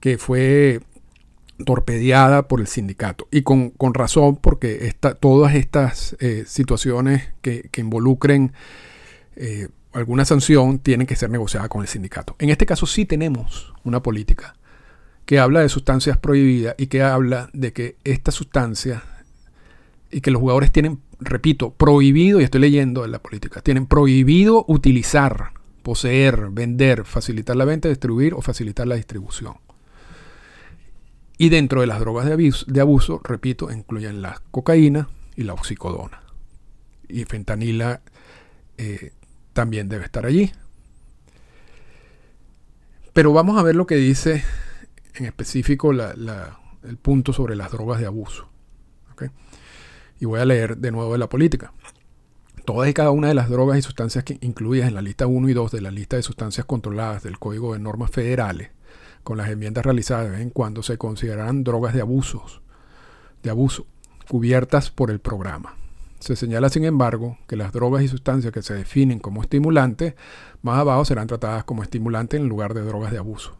que 0.00 0.16
fue 0.16 0.80
torpedeada 1.64 2.48
por 2.48 2.60
el 2.60 2.66
sindicato. 2.66 3.28
Y 3.30 3.42
con, 3.42 3.72
razón, 3.94 4.36
porque 4.36 4.94
todas 5.20 5.54
estas 5.54 6.16
eh, 6.20 6.44
situaciones 6.46 7.32
que, 7.42 7.68
involucren 7.76 8.52
eh, 9.36 9.68
alguna 9.92 10.24
sanción 10.24 10.78
tienen 10.78 11.06
que 11.06 11.16
ser 11.16 11.30
negociadas 11.30 11.68
con 11.68 11.82
el 11.82 11.88
sindicato. 11.88 12.36
En 12.38 12.50
este 12.50 12.66
caso 12.66 12.86
sí 12.86 13.04
tenemos 13.06 13.72
una 13.84 14.02
política 14.02 14.54
que 15.24 15.38
habla 15.38 15.60
de 15.60 15.68
sustancias 15.68 16.18
prohibidas 16.18 16.74
y 16.78 16.88
que 16.88 17.02
habla 17.02 17.50
de 17.52 17.72
que 17.72 17.96
estas 18.04 18.34
sustancias 18.34 19.02
y 20.10 20.20
que 20.20 20.30
los 20.30 20.40
jugadores 20.40 20.72
tienen, 20.72 21.00
repito, 21.20 21.70
prohibido, 21.70 22.40
y 22.40 22.44
estoy 22.44 22.60
leyendo 22.62 23.04
en 23.04 23.12
la 23.12 23.20
política, 23.20 23.60
tienen 23.60 23.86
prohibido 23.86 24.64
utilizar, 24.66 25.52
poseer, 25.82 26.50
vender, 26.50 27.04
facilitar 27.04 27.56
la 27.56 27.64
venta, 27.64 27.88
distribuir 27.88 28.34
o 28.34 28.40
facilitar 28.40 28.88
la 28.88 28.96
distribución. 28.96 29.54
Y 31.40 31.48
dentro 31.48 31.80
de 31.80 31.86
las 31.86 32.00
drogas 32.00 32.26
de 32.26 32.80
abuso, 32.82 33.18
repito, 33.24 33.72
incluyen 33.72 34.20
la 34.20 34.42
cocaína 34.50 35.08
y 35.36 35.44
la 35.44 35.54
oxicodona. 35.54 36.20
Y 37.08 37.24
fentanila 37.24 38.02
eh, 38.76 39.14
también 39.54 39.88
debe 39.88 40.04
estar 40.04 40.26
allí. 40.26 40.52
Pero 43.14 43.32
vamos 43.32 43.58
a 43.58 43.62
ver 43.62 43.74
lo 43.74 43.86
que 43.86 43.94
dice 43.94 44.44
en 45.14 45.24
específico 45.24 45.92
el 45.92 46.96
punto 47.00 47.32
sobre 47.32 47.56
las 47.56 47.72
drogas 47.72 48.00
de 48.00 48.06
abuso. 48.06 48.50
Y 50.20 50.26
voy 50.26 50.40
a 50.40 50.44
leer 50.44 50.76
de 50.76 50.90
nuevo 50.90 51.12
de 51.12 51.18
la 51.20 51.30
política. 51.30 51.72
Todas 52.66 52.86
y 52.86 52.92
cada 52.92 53.12
una 53.12 53.28
de 53.28 53.34
las 53.34 53.48
drogas 53.48 53.78
y 53.78 53.82
sustancias 53.82 54.24
que 54.24 54.36
incluidas 54.42 54.88
en 54.88 54.94
la 54.94 55.00
lista 55.00 55.26
1 55.26 55.48
y 55.48 55.54
2 55.54 55.72
de 55.72 55.80
la 55.80 55.90
lista 55.90 56.16
de 56.16 56.22
sustancias 56.22 56.66
controladas 56.66 57.22
del 57.22 57.38
Código 57.38 57.72
de 57.72 57.78
Normas 57.78 58.10
Federales, 58.10 58.72
con 59.22 59.38
las 59.38 59.48
enmiendas 59.48 59.84
realizadas 59.84 60.40
en 60.40 60.50
cuando, 60.50 60.82
se 60.82 60.98
considerarán 60.98 61.64
drogas 61.64 61.94
de 61.94 62.00
abusos, 62.00 62.62
de 63.42 63.50
abuso, 63.50 63.86
cubiertas 64.28 64.90
por 64.90 65.10
el 65.10 65.20
programa. 65.20 65.74
Se 66.20 66.36
señala, 66.36 66.68
sin 66.68 66.84
embargo, 66.84 67.38
que 67.46 67.56
las 67.56 67.72
drogas 67.72 68.02
y 68.02 68.08
sustancias 68.08 68.52
que 68.52 68.62
se 68.62 68.74
definen 68.74 69.18
como 69.18 69.42
estimulantes, 69.42 70.14
más 70.62 70.78
abajo 70.78 71.04
serán 71.04 71.26
tratadas 71.26 71.64
como 71.64 71.82
estimulantes 71.82 72.38
en 72.38 72.48
lugar 72.48 72.74
de 72.74 72.82
drogas 72.82 73.10
de 73.10 73.18
abuso. 73.18 73.56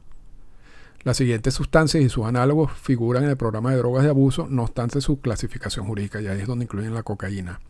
Las 1.03 1.17
siguientes 1.17 1.55
sustancias 1.55 2.05
y 2.05 2.11
sus 2.11 2.27
análogos 2.27 2.73
figuran 2.73 3.25
en 3.25 3.31
el 3.31 3.37
programa 3.39 3.71
de 3.71 3.79
drogas 3.79 4.05
de 4.05 4.11
abuso, 4.11 4.47
no 4.49 4.65
obstante 4.65 5.01
su 5.01 5.21
clasificación 5.21 5.87
jurídica, 5.87 6.21
y 6.21 6.27
ahí 6.27 6.41
es 6.41 6.47
donde 6.47 6.65
incluyen 6.65 6.93
la 6.93 7.03
cocaína 7.03 7.61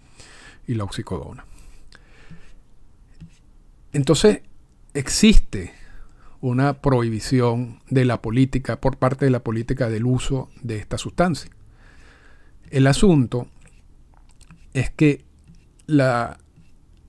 y 0.67 0.75
la 0.75 0.83
oxicodona. 0.83 1.45
Entonces, 3.93 4.41
existe 4.95 5.73
una 6.41 6.81
prohibición 6.81 7.81
de 7.91 8.05
la 8.05 8.23
política, 8.23 8.81
por 8.81 8.97
parte 8.97 9.27
de 9.27 9.31
la 9.31 9.41
política 9.41 9.89
del 9.89 10.07
uso 10.07 10.49
de 10.63 10.77
esta 10.77 10.97
sustancia. 10.99 11.51
El 12.71 12.87
asunto 12.87 13.49
es 14.73 14.91
que 14.91 15.25
la, 15.87 16.39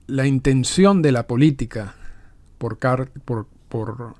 intención 0.08 1.00
de 1.02 1.12
la 1.12 1.26
política 1.26 1.94
por, 2.58 2.78
por, 2.78 4.16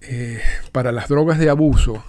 eh, 0.00 0.40
para 0.72 0.92
las 0.92 1.08
drogas 1.08 1.38
de 1.38 1.50
abuso 1.50 2.02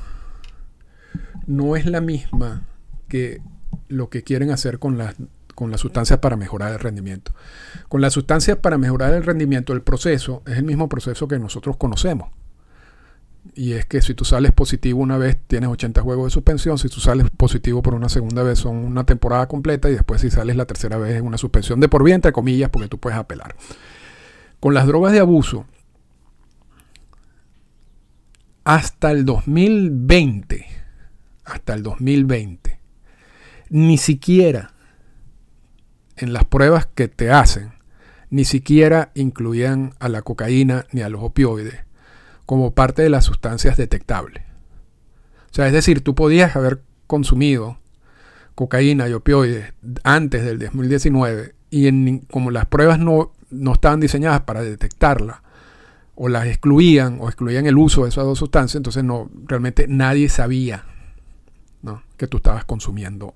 no 1.48 1.76
es 1.76 1.86
la 1.86 2.02
misma 2.02 2.68
que 3.10 3.42
lo 3.88 4.10
que 4.10 4.24
quieren 4.24 4.52
hacer 4.52 4.80
con 4.80 4.98
las, 4.98 5.16
con 5.56 5.72
las 5.72 5.82
sustancias 5.82 6.20
para 6.20 6.36
mejorar 6.36 6.74
el 6.74 6.80
rendimiento. 6.80 7.32
Con 7.88 8.02
las 8.02 8.14
sustancias 8.14 8.58
para 8.58 8.78
mejorar 8.78 9.14
el 9.14 9.24
rendimiento, 9.24 9.74
el 9.74 9.82
proceso 9.82 10.44
es 10.46 10.58
el 10.58 10.66
mismo 10.66 10.90
proceso 10.90 11.28
que 11.28 11.40
nosotros 11.40 11.78
conocemos. 11.78 12.30
Y 13.54 13.74
es 13.74 13.86
que 13.86 14.02
si 14.02 14.14
tú 14.14 14.26
sales 14.26 14.52
positivo 14.52 15.00
una 15.00 15.18
vez, 15.18 15.38
tienes 15.48 15.70
80 15.70 16.02
juegos 16.02 16.26
de 16.26 16.32
suspensión. 16.32 16.78
Si 16.78 16.90
tú 16.90 17.00
sales 17.00 17.30
positivo 17.30 17.82
por 17.82 17.94
una 17.94 18.10
segunda 18.10 18.44
vez, 18.44 18.60
son 18.60 18.78
una 18.78 19.06
temporada 19.06 19.48
completa. 19.48 19.90
Y 19.90 19.94
después, 19.94 20.22
si 20.22 20.30
sales 20.30 20.56
la 20.56 20.66
tercera 20.66 20.98
vez, 20.98 21.16
es 21.16 21.22
una 21.22 21.38
suspensión 21.38 21.80
de 21.80 21.88
por 21.88 22.04
vida, 22.04 22.16
entre 22.16 22.32
comillas, 22.32 22.70
porque 22.70 22.88
tú 22.88 22.98
puedes 22.98 23.18
apelar. 23.18 23.56
Con 24.60 24.74
las 24.74 24.88
drogas 24.88 25.14
de 25.14 25.20
abuso, 25.20 25.66
hasta 28.64 29.12
el 29.12 29.26
2020, 29.26 30.66
hasta 31.46 31.76
el 31.76 31.84
2020, 31.84 32.80
ni 33.70 33.98
siquiera 33.98 34.75
en 36.18 36.34
las 36.34 36.46
pruebas 36.46 36.88
que 36.88 37.08
te 37.08 37.32
hacen, 37.32 37.74
ni 38.30 38.46
siquiera 38.46 39.12
incluían 39.16 39.94
a 40.00 40.10
la 40.10 40.22
cocaína 40.22 40.86
ni 40.92 41.02
a 41.02 41.10
los 41.10 41.24
opioides 41.24 41.86
como 42.46 42.74
parte 42.74 43.02
de 43.02 43.10
las 43.10 43.26
sustancias 43.26 43.78
detectables. 43.78 44.44
O 45.52 45.54
sea, 45.56 45.68
es 45.68 45.74
decir, 45.74 46.02
tú 46.02 46.16
podías 46.16 46.56
haber 46.56 46.82
consumido 47.08 47.78
cocaína 48.56 49.08
y 49.08 49.14
opioides 49.14 49.74
antes 50.04 50.44
del 50.44 50.60
2019 50.60 51.56
y 51.70 51.88
en, 51.88 52.20
como 52.20 52.52
las 52.52 52.66
pruebas 52.66 53.00
no, 53.00 53.34
no 53.50 53.74
estaban 53.74 54.00
diseñadas 54.00 54.42
para 54.42 54.62
detectarla, 54.62 55.42
o 56.16 56.30
las 56.30 56.48
excluían 56.48 57.18
o 57.20 57.28
excluían 57.28 57.66
el 57.66 57.78
uso 57.78 58.04
de 58.04 58.10
esas 58.10 58.24
dos 58.24 58.40
sustancias, 58.40 58.78
entonces 58.78 59.04
no, 59.04 59.30
realmente 59.46 59.86
nadie 59.88 60.30
sabía 60.30 60.86
que 62.18 62.28
tú 62.28 62.38
estabas 62.38 62.64
consumiendo 62.64 63.36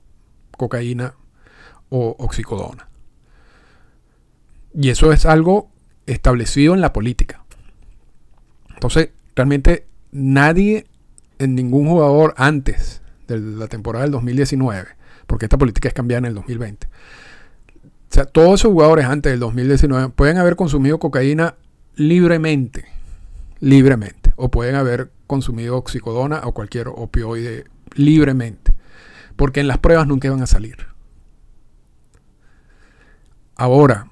cocaína 0.57 1.13
o 1.89 2.15
oxicodona. 2.19 2.87
Y 4.73 4.89
eso 4.89 5.11
es 5.11 5.25
algo 5.25 5.69
establecido 6.05 6.73
en 6.73 6.81
la 6.81 6.93
política. 6.93 7.43
Entonces, 8.73 9.09
realmente 9.35 9.85
nadie, 10.11 10.85
en 11.39 11.55
ningún 11.55 11.87
jugador 11.87 12.33
antes 12.37 13.01
de 13.27 13.39
la 13.39 13.67
temporada 13.67 14.03
del 14.05 14.11
2019, 14.11 14.87
porque 15.27 15.45
esta 15.45 15.57
política 15.57 15.87
es 15.87 15.93
cambiada 15.93 16.19
en 16.19 16.25
el 16.25 16.35
2020. 16.35 16.87
O 16.87 18.11
sea, 18.11 18.25
todos 18.25 18.61
esos 18.61 18.71
jugadores 18.71 19.05
antes 19.05 19.31
del 19.31 19.39
2019 19.39 20.09
pueden 20.09 20.37
haber 20.37 20.55
consumido 20.55 20.97
cocaína 20.97 21.55
libremente, 21.95 22.85
libremente, 23.59 24.33
o 24.35 24.49
pueden 24.49 24.75
haber 24.75 25.11
consumido 25.27 25.77
oxicodona 25.77 26.41
o 26.43 26.53
cualquier 26.53 26.87
opioide 26.87 27.65
libremente, 27.93 28.73
porque 29.35 29.59
en 29.59 29.67
las 29.67 29.77
pruebas 29.77 30.07
nunca 30.07 30.27
iban 30.27 30.41
a 30.41 30.47
salir. 30.47 30.88
Ahora, 33.59 34.07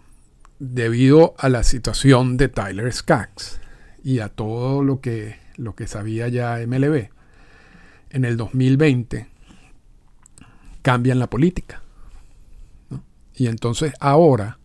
debido 0.60 1.34
a 1.38 1.48
la 1.48 1.64
situación 1.64 2.36
de 2.36 2.50
Tyler 2.50 2.92
Skaggs 2.92 3.62
y 4.04 4.20
a 4.20 4.28
todo 4.28 4.84
lo 4.84 5.00
que, 5.00 5.38
lo 5.56 5.74
que 5.74 5.88
sabía 5.88 6.28
ya 6.28 6.58
MLB, 6.68 7.08
en 8.10 8.26
el 8.26 8.36
2020 8.36 9.30
cambian 10.82 11.20
la 11.20 11.30
política. 11.30 11.82
Y 13.36 13.48
entonces 13.48 13.94
ahora 14.02 14.60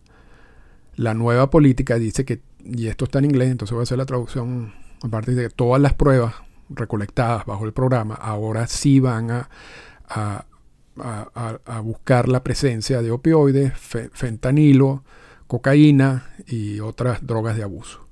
la 0.97 1.13
nueva 1.13 1.49
política 1.49 1.97
dice 1.97 2.25
que, 2.25 2.41
y 2.61 2.87
esto 2.87 3.05
está 3.05 3.19
en 3.19 3.25
inglés, 3.25 3.51
entonces 3.51 3.73
voy 3.73 3.83
a 3.83 3.83
hacer 3.83 3.97
la 3.97 4.05
traducción, 4.05 4.73
aparte 5.01 5.33
de 5.33 5.49
todas 5.49 5.81
las 5.81 5.93
pruebas 5.93 6.35
recolectadas 6.67 7.45
bajo 7.45 7.63
el 7.63 7.71
programa 7.71 8.15
ahora 8.15 8.67
sí 8.67 8.99
van 8.99 9.31
a, 9.31 9.49
buscar 11.83 12.29
la 12.29 12.43
presencia 12.43 13.01
de 13.01 13.11
opioides, 13.11 13.73
fentanilo, 14.13 15.03
cocaína 15.47 16.33
y 16.47 16.79
otras 16.79 17.25
drogas 17.25 17.55
de 17.55 17.63
abuso. 17.63 18.07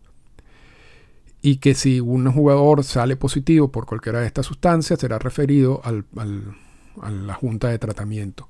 Y 1.41 1.57
que 1.57 1.73
si 1.73 1.99
un 1.99 2.31
jugador 2.31 2.83
sale 2.83 3.15
positivo 3.15 3.71
por 3.71 3.85
cualquiera 3.85 4.19
de 4.19 4.27
estas 4.27 4.45
sustancias, 4.45 4.99
será 4.99 5.17
referido 5.17 5.81
a 5.83 7.09
la 7.09 7.33
junta 7.33 7.69
de 7.69 7.79
tratamiento. 7.79 8.47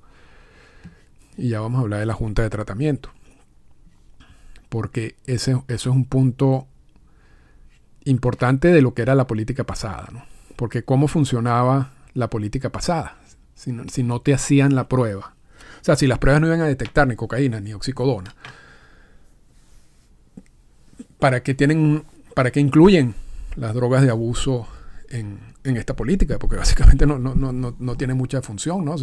Y 1.38 1.50
ya 1.50 1.62
vamos 1.62 1.80
a 1.80 1.82
hablar 1.84 2.02
de 2.02 2.06
la 2.06 2.14
junta 2.14 2.42
de 2.42 2.50
tratamiento. 2.50 3.10
Porque 4.68 5.16
ese, 5.26 5.52
eso 5.52 5.66
es 5.68 5.96
un 5.96 6.06
punto 6.06 6.68
importante 8.04 8.70
de 8.70 8.82
lo 8.82 8.94
que 8.94 9.02
era 9.02 9.16
la 9.16 9.28
política 9.28 9.64
pasada. 9.64 10.10
¿no? 10.12 10.24
Porque 10.56 10.84
cómo 10.84 11.08
funcionaba 11.08 11.92
la 12.14 12.30
política 12.30 12.72
pasada, 12.72 13.18
si 13.62 14.04
no, 14.04 14.22
te 14.22 14.34
hacían 14.34 14.74
la 14.74 14.88
prueba. 14.88 15.36
O 15.82 15.84
sea, 15.84 15.96
si 15.96 16.08
las 16.08 16.18
pruebas 16.18 16.42
no 16.42 16.48
iban 16.48 16.62
a 16.62 16.66
detectar 16.66 17.08
ni 17.08 17.16
cocaína 17.16 17.60
ni 17.60 17.74
oxicodona, 17.74 18.34
¿para 21.20 21.44
qué 21.44 21.54
tienen, 21.54 22.04
para 22.34 22.52
qué 22.52 22.60
incluyen 22.60 23.14
las 23.56 23.76
drogas 23.76 24.02
de 24.02 24.10
abuso 24.10 24.68
en, 25.10 25.40
esta 25.64 25.96
política? 25.96 26.40
Porque 26.40 26.56
básicamente 26.56 27.06
no, 27.06 27.20
no, 27.20 27.36
no, 27.36 27.76
no, 27.78 27.96
tiene 27.98 28.16
mucha 28.16 28.42
función, 28.42 28.84
¿no? 28.84 28.96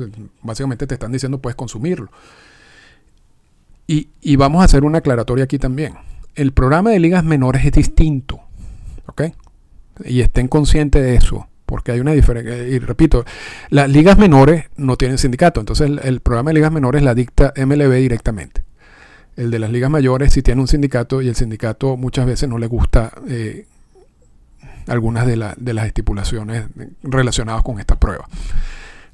básicamente 0.43 0.89
te 0.89 0.95
están 0.95 1.13
diciendo 1.13 1.39
puedes 1.39 1.55
consumirlo. 1.55 2.11
Y, 3.87 4.09
y, 4.21 4.37
vamos 4.37 4.61
a 4.61 4.65
hacer 4.65 4.85
una 4.85 4.99
aclaratoria 4.99 5.45
aquí 5.45 5.59
también. 5.59 5.95
El 6.35 6.53
programa 6.53 6.91
de 6.91 6.99
ligas 6.99 7.25
menores 7.25 7.65
es 7.65 7.73
distinto, 7.73 8.41
¿ok? 9.07 9.23
Y 10.05 10.21
estén 10.21 10.47
conscientes 10.49 11.03
de 11.03 11.15
eso, 11.15 11.49
porque 11.69 11.93
hay 11.93 12.01
una 12.01 12.13
diferencia. 12.13 12.57
Y 12.57 12.81
repito, 12.81 13.25
las 13.69 13.89
ligas 13.89 14.19
menores 14.19 14.65
no 14.77 14.97
tienen 14.97 15.19
sindicato, 15.19 15.61
entonces 15.61 15.91
el 16.03 16.21
programa 16.21 16.51
de 16.51 16.55
ligas 16.55 16.73
menores 16.73 17.03
la 17.03 17.15
dicta 17.15 17.53
MLB 17.57 17.93
directamente. 17.93 18.65
El 19.39 19.53
de 19.53 19.61
las 19.61 19.71
ligas 19.71 19.89
mayores 19.89 20.33
sí 20.33 20.43
tiene 20.43 20.61
un 20.61 20.67
sindicato 20.67 21.23
y 21.23 21.29
el 21.29 21.37
sindicato 21.37 21.97
muchas 21.97 22.27
veces 22.27 22.49
no 22.49 22.59
le 22.59 22.67
gusta 22.67 23.13
eh, 23.29 23.67
algunas 24.89 25.29
de, 25.29 25.37
las 25.37 25.87
estipulaciones 25.87 26.65
relacionadas 27.05 27.63
con 27.63 27.79
esta 27.79 27.95
prueba. 28.01 28.27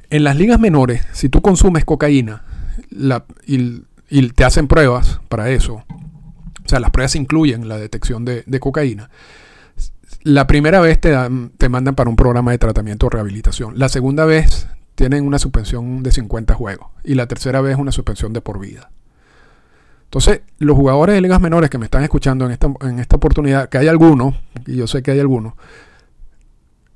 En 0.09 0.25
las 0.25 0.37
ligas 0.37 0.59
menores, 0.59 1.07
si 1.13 1.29
tú 1.29 1.43
consumes 1.43 1.85
cocaína 1.85 2.43
y, 3.47 3.83
te 4.35 4.45
hacen 4.45 4.67
pruebas 4.67 5.21
para 5.29 5.51
eso, 5.51 5.85
o 5.85 6.69
sea, 6.69 6.81
las 6.81 6.91
pruebas 6.91 7.17
incluyen 7.17 7.69
la 7.69 7.77
detección 7.77 8.25
de, 8.25 8.45
cocaína, 8.61 9.11
la 10.25 10.47
primera 10.47 10.81
vez 10.81 11.01
te, 11.01 11.15
te 11.57 11.69
mandan 11.69 11.95
para 11.95 12.11
un 12.11 12.17
programa 12.17 12.51
de 12.51 12.59
tratamiento 12.59 13.07
o 13.07 13.11
rehabilitación. 13.11 13.79
La 13.79 13.89
segunda 13.89 14.25
vez 14.25 14.69
tienen 14.95 15.27
una 15.27 15.39
suspensión 15.39 16.03
de 16.03 16.13
50 16.13 16.55
juegos 16.55 16.89
y 17.05 17.15
la 17.15 17.27
tercera 17.27 17.61
vez 17.61 17.77
una 17.77 17.93
suspensión 17.93 18.33
de 18.33 18.41
por 18.41 18.59
vida. 18.59 18.91
Entonces, 20.05 20.43
los 20.59 20.77
jugadores 20.77 21.15
de 21.15 21.21
ligas 21.21 21.41
menores 21.41 21.71
que 21.71 21.79
me 21.79 21.87
están 21.87 22.05
escuchando 22.05 22.47
en 22.47 22.53
esta, 22.53 22.73
en 22.83 23.01
esta 23.01 23.17
oportunidad, 23.17 23.69
que 23.69 23.79
hay 23.79 23.89
algunos, 23.89 24.35
y 24.67 24.77
yo 24.77 24.87
sé 24.87 25.03
que 25.03 25.11
hay 25.11 25.21
algunos, 25.21 25.55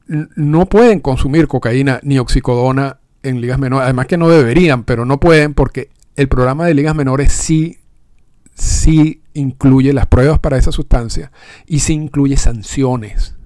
no 0.06 0.66
pueden 0.66 1.00
consumir 1.00 1.48
cocaína 1.48 2.00
ni 2.02 2.18
oxicodona 2.18 2.98
en 3.22 3.40
ligas 3.40 3.58
menores. 3.58 3.84
Además 3.84 4.06
que 4.06 4.16
no 4.16 4.28
deberían, 4.28 4.84
pero 4.84 5.04
no 5.04 5.18
pueden 5.20 5.52
porque 5.54 5.90
el 6.16 6.28
programa 6.28 6.66
de 6.66 6.74
ligas 6.74 6.94
menores 6.94 7.32
sí, 7.32 7.77
sí 8.58 9.22
incluye 9.34 9.92
las 9.92 10.06
pruebas 10.06 10.38
para 10.40 10.58
esa 10.58 10.72
sustancia 10.72 11.30
y 11.66 11.80
sí 11.80 11.94
incluye 11.94 12.36
sanciones 12.36 13.36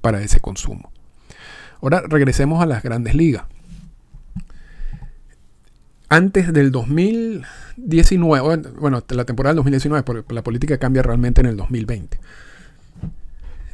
para 0.00 0.22
ese 0.22 0.40
consumo. 0.40 0.90
Ahora 1.82 2.02
regresemos 2.08 2.62
a 2.62 2.66
las 2.66 2.82
grandes 2.82 3.14
ligas. 3.14 3.44
Antes 6.08 6.52
del 6.52 6.72
2000 6.72 7.44
19, 7.76 8.72
bueno, 8.78 9.02
la 9.08 9.24
temporada 9.24 9.52
del 9.52 9.56
2019, 9.56 10.04
porque 10.04 10.34
la 10.34 10.42
política 10.42 10.78
cambia 10.78 11.02
realmente 11.02 11.40
en 11.40 11.48
el 11.48 11.56
2020. 11.56 12.20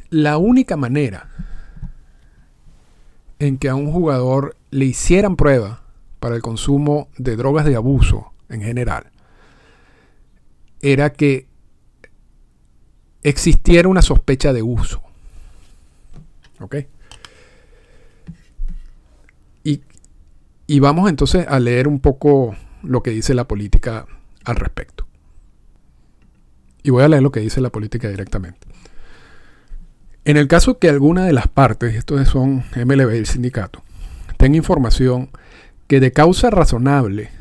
La 0.09 0.37
única 0.37 0.75
manera 0.75 1.29
en 3.39 3.57
que 3.57 3.69
a 3.69 3.75
un 3.75 3.91
jugador 3.91 4.55
le 4.71 4.85
hicieran 4.85 5.35
prueba 5.35 5.83
para 6.19 6.35
el 6.35 6.41
consumo 6.41 7.09
de 7.17 7.35
drogas 7.35 7.65
de 7.65 7.75
abuso 7.75 8.33
en 8.49 8.61
general 8.61 9.05
era 10.81 11.13
que 11.13 11.47
existiera 13.23 13.87
una 13.87 14.01
sospecha 14.01 14.53
de 14.53 14.61
uso. 14.61 15.01
¿Ok? 16.59 16.75
Y, 19.63 19.81
y 20.67 20.79
vamos 20.79 21.09
entonces 21.09 21.45
a 21.47 21.59
leer 21.59 21.87
un 21.87 21.99
poco 21.99 22.55
lo 22.83 23.03
que 23.03 23.11
dice 23.11 23.33
la 23.33 23.47
política 23.47 24.05
al 24.43 24.55
respecto. 24.55 25.07
Y 26.83 26.89
voy 26.89 27.03
a 27.03 27.07
leer 27.07 27.21
lo 27.21 27.31
que 27.31 27.39
dice 27.39 27.61
la 27.61 27.69
política 27.69 28.09
directamente. 28.09 28.67
En 30.23 30.37
el 30.37 30.47
caso 30.47 30.77
que 30.77 30.89
alguna 30.89 31.25
de 31.25 31.33
las 31.33 31.47
partes, 31.47 31.95
estos 31.95 32.27
son 32.27 32.63
MLB 32.75 33.13
y 33.13 33.17
el 33.17 33.25
sindicato, 33.25 33.83
tenga 34.37 34.57
información 34.57 35.29
que 35.87 35.99
de 35.99 36.11
causa 36.11 36.49
razonable, 36.49 37.31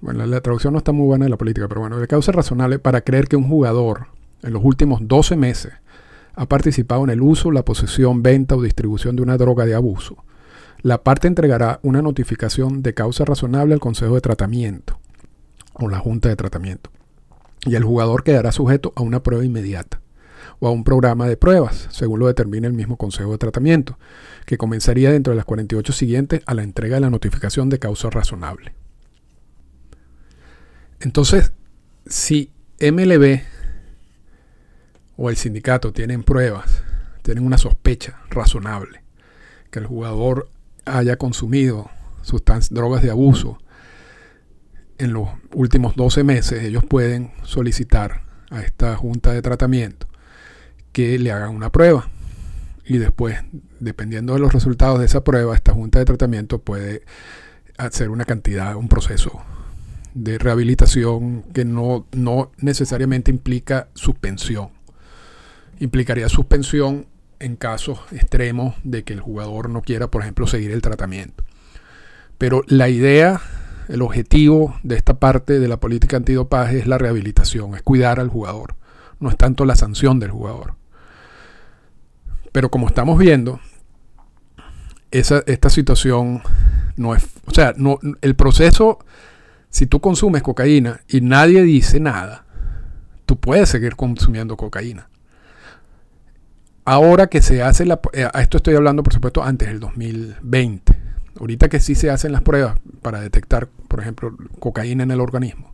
bueno, 0.00 0.24
la 0.24 0.40
traducción 0.40 0.72
no 0.72 0.78
está 0.78 0.92
muy 0.92 1.06
buena 1.06 1.26
de 1.26 1.30
la 1.30 1.36
política, 1.36 1.68
pero 1.68 1.82
bueno, 1.82 1.98
de 1.98 2.06
causa 2.06 2.32
razonable 2.32 2.78
para 2.78 3.02
creer 3.02 3.28
que 3.28 3.36
un 3.36 3.48
jugador 3.48 4.06
en 4.42 4.52
los 4.52 4.64
últimos 4.64 5.00
12 5.06 5.36
meses 5.36 5.72
ha 6.34 6.46
participado 6.46 7.04
en 7.04 7.10
el 7.10 7.20
uso, 7.20 7.50
la 7.50 7.64
posesión, 7.64 8.22
venta 8.22 8.56
o 8.56 8.62
distribución 8.62 9.16
de 9.16 9.22
una 9.22 9.36
droga 9.36 9.66
de 9.66 9.74
abuso, 9.74 10.24
la 10.82 11.02
parte 11.02 11.28
entregará 11.28 11.80
una 11.82 12.00
notificación 12.00 12.82
de 12.82 12.94
causa 12.94 13.26
razonable 13.26 13.74
al 13.74 13.80
Consejo 13.80 14.14
de 14.14 14.22
Tratamiento 14.22 14.98
o 15.74 15.88
la 15.88 15.98
Junta 15.98 16.30
de 16.30 16.36
Tratamiento. 16.36 16.90
Y 17.66 17.74
el 17.74 17.84
jugador 17.84 18.24
quedará 18.24 18.52
sujeto 18.52 18.94
a 18.96 19.02
una 19.02 19.22
prueba 19.22 19.44
inmediata 19.44 20.00
o 20.58 20.68
a 20.68 20.70
un 20.70 20.84
programa 20.84 21.28
de 21.28 21.36
pruebas, 21.36 21.88
según 21.90 22.20
lo 22.20 22.26
determine 22.26 22.66
el 22.66 22.72
mismo 22.72 22.96
Consejo 22.96 23.32
de 23.32 23.38
Tratamiento, 23.38 23.98
que 24.46 24.56
comenzaría 24.56 25.10
dentro 25.10 25.32
de 25.32 25.36
las 25.36 25.44
48 25.44 25.92
siguientes 25.92 26.42
a 26.46 26.54
la 26.54 26.62
entrega 26.62 26.94
de 26.94 27.02
la 27.02 27.10
notificación 27.10 27.68
de 27.68 27.78
causa 27.78 28.08
razonable. 28.08 28.79
Entonces, 31.00 31.52
si 32.06 32.52
MLB 32.80 33.40
o 35.16 35.30
el 35.30 35.36
sindicato 35.36 35.92
tienen 35.92 36.22
pruebas, 36.22 36.82
tienen 37.22 37.44
una 37.44 37.58
sospecha 37.58 38.20
razonable 38.30 39.02
que 39.70 39.78
el 39.78 39.86
jugador 39.86 40.48
haya 40.84 41.16
consumido 41.16 41.90
sustancias, 42.22 42.74
drogas 42.74 43.02
de 43.02 43.10
abuso 43.10 43.58
en 44.98 45.14
los 45.14 45.28
últimos 45.54 45.96
12 45.96 46.24
meses, 46.24 46.62
ellos 46.62 46.84
pueden 46.84 47.32
solicitar 47.42 48.24
a 48.50 48.60
esta 48.60 48.94
junta 48.96 49.32
de 49.32 49.40
tratamiento 49.40 50.06
que 50.92 51.18
le 51.18 51.32
hagan 51.32 51.54
una 51.54 51.72
prueba. 51.72 52.10
Y 52.84 52.98
después, 52.98 53.38
dependiendo 53.78 54.34
de 54.34 54.40
los 54.40 54.52
resultados 54.52 54.98
de 54.98 55.06
esa 55.06 55.24
prueba, 55.24 55.54
esta 55.54 55.72
junta 55.72 55.98
de 56.00 56.04
tratamiento 56.04 56.58
puede 56.58 57.04
hacer 57.78 58.10
una 58.10 58.26
cantidad, 58.26 58.76
un 58.76 58.88
proceso 58.88 59.40
de 60.14 60.38
rehabilitación 60.38 61.42
que 61.52 61.64
no, 61.64 62.06
no 62.12 62.50
necesariamente 62.58 63.30
implica 63.30 63.88
suspensión. 63.94 64.70
Implicaría 65.78 66.28
suspensión 66.28 67.06
en 67.38 67.56
casos 67.56 68.00
extremos 68.12 68.74
de 68.84 69.02
que 69.02 69.14
el 69.14 69.20
jugador 69.20 69.70
no 69.70 69.82
quiera, 69.82 70.10
por 70.10 70.22
ejemplo, 70.22 70.46
seguir 70.46 70.70
el 70.70 70.82
tratamiento. 70.82 71.42
Pero 72.38 72.62
la 72.68 72.88
idea, 72.88 73.40
el 73.88 74.02
objetivo 74.02 74.76
de 74.82 74.96
esta 74.96 75.18
parte 75.18 75.58
de 75.58 75.68
la 75.68 75.80
política 75.80 76.16
antidopaje 76.16 76.78
es 76.78 76.86
la 76.86 76.98
rehabilitación, 76.98 77.74
es 77.74 77.82
cuidar 77.82 78.20
al 78.20 78.28
jugador, 78.28 78.76
no 79.18 79.30
es 79.30 79.36
tanto 79.36 79.64
la 79.64 79.76
sanción 79.76 80.20
del 80.20 80.30
jugador. 80.30 80.74
Pero 82.52 82.70
como 82.70 82.86
estamos 82.86 83.18
viendo, 83.18 83.60
esa, 85.10 85.42
esta 85.46 85.70
situación 85.70 86.42
no 86.96 87.14
es, 87.14 87.24
o 87.46 87.52
sea, 87.52 87.72
no, 87.76 87.98
el 88.20 88.36
proceso, 88.36 88.98
si 89.70 89.86
tú 89.86 90.00
consumes 90.00 90.42
cocaína 90.42 91.00
y 91.08 91.20
nadie 91.20 91.62
dice 91.62 92.00
nada, 92.00 92.44
tú 93.24 93.38
puedes 93.38 93.68
seguir 93.68 93.96
consumiendo 93.96 94.56
cocaína 94.56 95.10
ahora 96.90 97.28
que 97.28 97.40
se 97.40 97.62
hace 97.62 97.86
la... 97.86 98.00
Eh, 98.12 98.28
a 98.32 98.42
esto 98.42 98.56
estoy 98.56 98.74
hablando, 98.74 99.02
por 99.02 99.12
supuesto, 99.12 99.42
antes 99.42 99.68
del 99.68 99.78
2020. 99.78 100.98
Ahorita 101.38 101.68
que 101.68 101.78
sí 101.78 101.94
se 101.94 102.10
hacen 102.10 102.32
las 102.32 102.42
pruebas 102.42 102.78
para 103.00 103.20
detectar, 103.20 103.68
por 103.88 104.00
ejemplo, 104.00 104.36
cocaína 104.58 105.04
en 105.04 105.12
el 105.12 105.20
organismo. 105.20 105.72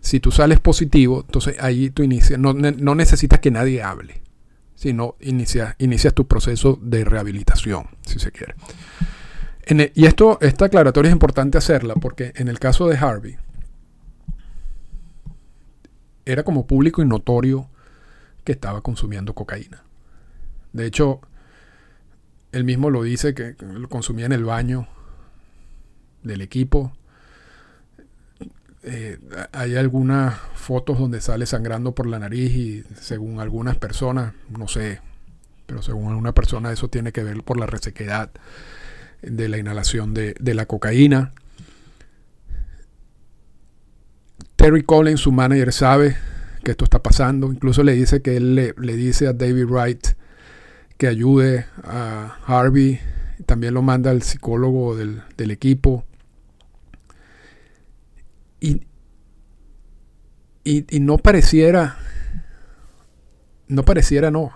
Si 0.00 0.20
tú 0.20 0.32
sales 0.32 0.60
positivo, 0.60 1.22
entonces 1.24 1.56
ahí 1.60 1.90
tú 1.90 2.02
inicias, 2.02 2.38
no, 2.38 2.52
no 2.52 2.94
necesitas 2.94 3.40
que 3.40 3.50
nadie 3.50 3.82
hable, 3.82 4.22
sino 4.74 5.16
inicias, 5.20 5.74
inicias 5.78 6.14
tu 6.14 6.26
proceso 6.26 6.78
de 6.82 7.04
rehabilitación, 7.04 7.86
si 8.02 8.18
se 8.18 8.30
quiere. 8.30 8.54
Y 9.68 10.06
esto, 10.06 10.38
esta 10.40 10.66
aclaratoria 10.66 11.08
es 11.08 11.12
importante 11.12 11.58
hacerla 11.58 11.94
porque 11.94 12.32
en 12.36 12.48
el 12.48 12.58
caso 12.60 12.86
de 12.86 12.96
Harvey, 12.96 13.36
era 16.24 16.44
como 16.44 16.66
público 16.66 17.02
y 17.02 17.06
notorio 17.06 17.68
que 18.44 18.52
estaba 18.52 18.80
consumiendo 18.80 19.34
cocaína. 19.34 19.82
De 20.72 20.86
hecho, 20.86 21.20
él 22.52 22.64
mismo 22.64 22.90
lo 22.90 23.02
dice 23.02 23.34
que 23.34 23.56
lo 23.60 23.88
consumía 23.88 24.26
en 24.26 24.32
el 24.32 24.44
baño 24.44 24.86
del 26.22 26.42
equipo. 26.42 26.92
Eh, 28.82 29.18
hay 29.52 29.76
algunas 29.76 30.38
fotos 30.54 30.98
donde 30.98 31.20
sale 31.20 31.46
sangrando 31.46 31.92
por 31.92 32.06
la 32.06 32.20
nariz 32.20 32.54
y 32.54 32.84
según 33.00 33.40
algunas 33.40 33.76
personas, 33.76 34.32
no 34.48 34.68
sé, 34.68 35.00
pero 35.66 35.82
según 35.82 36.10
alguna 36.10 36.32
persona 36.32 36.70
eso 36.70 36.88
tiene 36.88 37.10
que 37.10 37.24
ver 37.24 37.42
por 37.42 37.58
la 37.58 37.66
resequedad 37.66 38.30
de 39.22 39.48
la 39.48 39.58
inhalación 39.58 40.14
de, 40.14 40.34
de 40.38 40.54
la 40.54 40.66
cocaína. 40.66 41.32
Terry 44.56 44.82
Collins, 44.82 45.20
su 45.20 45.32
manager, 45.32 45.72
sabe 45.72 46.16
que 46.64 46.72
esto 46.72 46.84
está 46.84 47.02
pasando. 47.02 47.52
Incluso 47.52 47.82
le 47.82 47.92
dice 47.92 48.22
que 48.22 48.36
él 48.36 48.54
le, 48.54 48.74
le 48.78 48.96
dice 48.96 49.28
a 49.28 49.32
David 49.32 49.66
Wright 49.66 50.06
que 50.98 51.06
ayude 51.06 51.66
a 51.84 52.38
Harvey. 52.46 53.00
También 53.44 53.74
lo 53.74 53.82
manda 53.82 54.10
al 54.10 54.22
psicólogo 54.22 54.96
del, 54.96 55.22
del 55.36 55.50
equipo. 55.50 56.04
Y, 58.60 58.86
y, 60.64 60.98
no 60.98 61.18
pareciera, 61.18 61.98
no 63.68 63.84
pareciera, 63.84 64.30
no. 64.30 64.50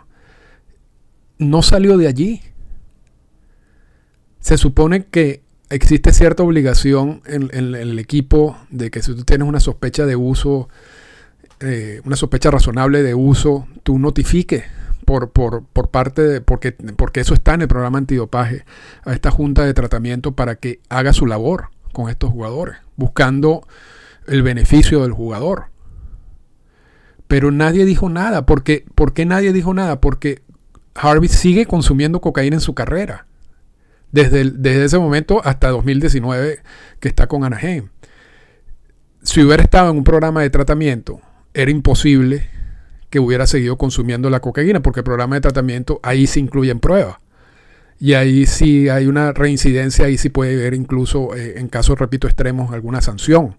No 1.39 1.63
salió 1.63 1.97
de 1.97 2.09
allí. 2.09 2.41
Se 4.41 4.59
supone 4.59 5.05
que 5.05 5.43
existe 5.69 6.13
cierta 6.13 6.43
obligación 6.43 7.23
en, 7.27 7.51
el 7.53 7.99
equipo 7.99 8.57
de 8.71 8.91
que 8.91 9.03
si 9.03 9.15
tú 9.15 9.25
tienes 9.25 9.47
una 9.47 9.61
sospecha 9.61 10.07
de 10.07 10.17
uso, 10.17 10.69
eh, 11.61 12.01
una 12.05 12.17
sospecha 12.17 12.51
razonable 12.51 13.03
de 13.03 13.15
uso, 13.15 13.69
tú 13.83 13.99
notifiques 13.99 14.65
por, 15.05 15.31
por, 15.31 15.65
por, 15.65 15.89
parte 15.91 16.23
de, 16.23 16.41
porque, 16.41 16.73
porque 16.73 17.21
eso 17.21 17.35
está 17.35 17.55
en 17.55 17.63
el 17.63 17.69
programa 17.69 17.99
antidopaje, 17.99 18.65
a 19.05 19.13
esta 19.13 19.31
junta 19.31 19.65
de 19.65 19.75
tratamiento 19.75 20.33
para 20.33 20.57
que 20.57 20.81
haga 20.89 21.13
su 21.13 21.27
labor 21.27 21.69
con 21.93 22.09
estos 22.09 22.31
jugadores, 22.31 22.77
buscando 22.97 23.67
el 24.27 24.43
beneficio 24.43 25.03
del 25.03 25.13
jugador. 25.13 25.67
Pero 27.27 27.51
nadie 27.53 27.85
dijo 27.85 28.09
nada. 28.09 28.45
Porque, 28.47 28.85
¿Por 28.95 29.13
qué 29.13 29.25
nadie 29.25 29.53
dijo 29.53 29.73
nada? 29.73 30.01
Porque 30.01 30.43
Harvey 30.95 31.29
sigue 31.29 31.67
consumiendo 31.67 32.21
cocaína 32.21 32.57
en 32.57 32.61
su 32.61 32.75
carrera. 32.75 33.27
Desde, 34.13 34.51
desde 34.51 34.85
ese 34.85 34.99
momento 34.99 35.41
hasta 35.45 35.69
2019 35.69 36.61
que 36.99 37.09
está 37.09 37.27
con 37.27 37.45
Anaheim. 37.45 37.89
Si 39.23 39.43
hubiera 39.43 39.63
estado 39.63 39.91
en 39.91 39.99
un 39.99 40.05
programa 40.05 40.43
de 40.43 40.51
tratamiento, 40.51 41.21
era 41.55 41.71
imposible 41.71 42.49
que 43.11 43.21
hubiera 43.21 43.47
seguido 43.47 43.77
consumiendo 43.77 44.31
la 44.31 44.41
cocaína, 44.41 44.81
porque 44.81 45.01
el 45.01 45.05
programa 45.05 45.35
de 45.35 45.43
tratamiento 45.43 46.01
ahí 46.03 46.27
se 46.27 46.41
incluyen 46.41 46.81
pruebas. 46.81 47.17
Y 47.99 48.15
ahí 48.15 48.47
sí 48.47 48.89
hay 48.89 49.07
una 49.07 49.33
reincidencia, 49.33 50.07
ahí 50.07 50.17
sí 50.17 50.31
puede 50.31 50.55
haber 50.55 50.75
incluso, 50.75 51.35
eh, 51.37 51.59
en 51.59 51.69
casos, 51.69 51.99
repito, 51.99 52.27
extremos, 52.27 52.73
alguna 52.73 53.03
sanción. 53.03 53.57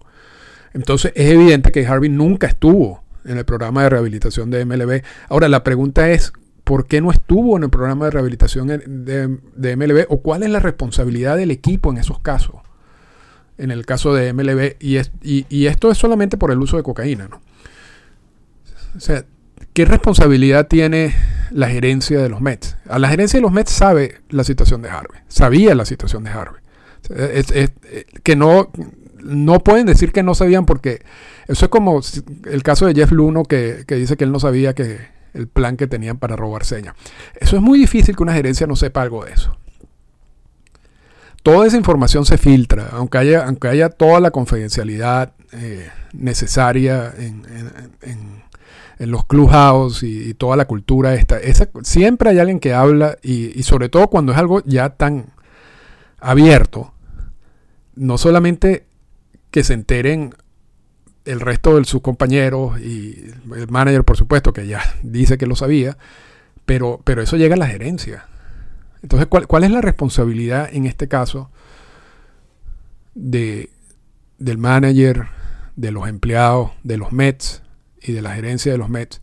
Entonces 0.74 1.12
es 1.14 1.30
evidente 1.30 1.70
que 1.70 1.86
Harvey 1.86 2.08
nunca 2.08 2.48
estuvo 2.48 3.04
en 3.24 3.38
el 3.38 3.44
programa 3.44 3.84
de 3.84 3.90
rehabilitación 3.90 4.50
de 4.50 4.64
MLB. 4.64 5.02
Ahora 5.28 5.48
la 5.48 5.62
pregunta 5.62 6.10
es, 6.10 6.32
¿por 6.64 6.86
qué 6.86 7.00
no 7.00 7.10
estuvo 7.10 7.56
en 7.56 7.64
el 7.64 7.70
programa 7.70 8.06
de 8.06 8.10
rehabilitación 8.12 8.68
de, 8.68 9.76
MLB? 9.76 10.06
¿O 10.08 10.20
cuál 10.20 10.42
es 10.42 10.50
la 10.50 10.60
responsabilidad 10.60 11.36
del 11.36 11.50
equipo 11.50 11.90
en 11.90 11.98
esos 11.98 12.18
casos? 12.20 12.56
En 13.58 13.70
el 13.70 13.86
caso 13.86 14.14
de 14.14 14.32
MLB. 14.32 14.76
Y, 14.80 15.66
esto 15.66 15.90
es 15.90 15.98
solamente 15.98 16.36
por 16.36 16.50
el 16.50 16.58
uso 16.58 16.76
de 16.76 16.82
cocaína. 16.82 17.28
¿no? 17.28 17.40
O 18.96 19.00
sea, 19.00 19.24
¿qué 19.72 19.84
responsabilidad 19.84 20.68
tiene 20.68 21.14
la 21.50 21.68
gerencia 21.68 22.20
de 22.20 22.28
los 22.28 22.40
Mets? 22.40 22.76
A 22.88 22.98
la 22.98 23.08
gerencia 23.08 23.38
de 23.38 23.42
los 23.42 23.52
Mets 23.52 23.70
sabe 23.70 24.20
la 24.30 24.44
situación 24.44 24.82
de 24.82 24.90
Harvey. 24.90 25.20
Sabía 25.28 25.74
la 25.74 25.84
situación 25.84 26.24
de 26.24 26.30
Harvey. 26.30 26.62
que 28.22 28.36
no 28.36 28.70
no 29.22 29.60
pueden 29.60 29.86
decir 29.86 30.12
que 30.12 30.22
no 30.22 30.34
sabían 30.34 30.66
porque 30.66 31.02
eso 31.48 31.66
es 31.66 31.68
como 31.70 32.00
el 32.44 32.62
caso 32.62 32.86
de 32.86 32.94
Jeff 32.94 33.12
Luno 33.12 33.44
que, 33.44 33.84
dice 33.88 34.16
que 34.16 34.24
él 34.24 34.32
no 34.32 34.40
sabía 34.40 34.74
que 34.74 34.98
el 35.34 35.48
plan 35.48 35.76
que 35.76 35.86
tenían 35.86 36.18
para 36.18 36.36
robar 36.36 36.64
señas. 36.64 36.94
Eso 37.40 37.56
es 37.56 37.62
muy 37.62 37.78
difícil 37.78 38.16
que 38.16 38.22
una 38.22 38.34
gerencia 38.34 38.66
no 38.66 38.76
sepa 38.76 39.02
algo 39.02 39.24
de 39.24 39.32
eso. 39.32 39.56
Toda 41.42 41.66
esa 41.66 41.76
información 41.76 42.24
se 42.24 42.38
filtra, 42.38 42.90
aunque 42.92 43.18
haya, 43.18 43.46
aunque 43.46 43.68
haya 43.68 43.88
toda 43.88 44.20
la 44.20 44.30
confidencialidad 44.30 45.32
eh, 45.52 45.90
necesaria 46.12 47.12
en, 47.16 48.42
los 48.98 49.24
clubhouse 49.24 50.04
y, 50.04 50.30
y, 50.30 50.34
toda 50.34 50.54
la 50.56 50.66
cultura 50.66 51.14
esta. 51.14 51.40
siempre 51.82 52.30
hay 52.30 52.38
alguien 52.38 52.60
que 52.60 52.72
habla 52.72 53.16
y 53.20 53.60
sobre 53.64 53.88
todo 53.88 54.06
cuando 54.06 54.30
es 54.30 54.38
algo 54.38 54.62
ya 54.64 54.90
tan 54.90 55.32
abierto, 56.20 56.94
no 57.96 58.16
solamente 58.16 58.86
que 59.50 59.64
se 59.64 59.74
enteren 59.74 60.34
el 61.24 61.40
resto 61.40 61.76
de 61.76 61.84
sus 61.84 62.02
compañeros 62.02 62.80
y 62.80 63.30
el 63.54 63.68
manager, 63.68 64.04
por 64.04 64.16
supuesto, 64.16 64.52
que 64.52 64.66
ya 64.66 64.82
dice 65.02 65.38
que 65.38 65.46
lo 65.46 65.56
sabía, 65.56 65.96
pero, 66.66 67.00
pero 67.04 67.22
eso 67.22 67.36
llega 67.36 67.54
a 67.54 67.58
la 67.58 67.66
gerencia. 67.66 68.26
Entonces, 69.02 69.26
¿cuál, 69.28 69.46
cuál 69.46 69.64
es 69.64 69.70
la 69.70 69.80
responsabilidad 69.80 70.68
en 70.72 70.86
este 70.86 71.08
caso 71.08 71.50
de, 73.14 73.70
del 74.38 74.58
manager, 74.58 75.26
de 75.76 75.90
los 75.90 76.08
empleados, 76.08 76.70
de 76.82 76.96
los 76.96 77.12
Mets 77.12 77.62
y 78.00 78.12
de 78.12 78.22
la 78.22 78.34
gerencia 78.34 78.72
de 78.72 78.78
los 78.78 78.88
Mets 78.88 79.20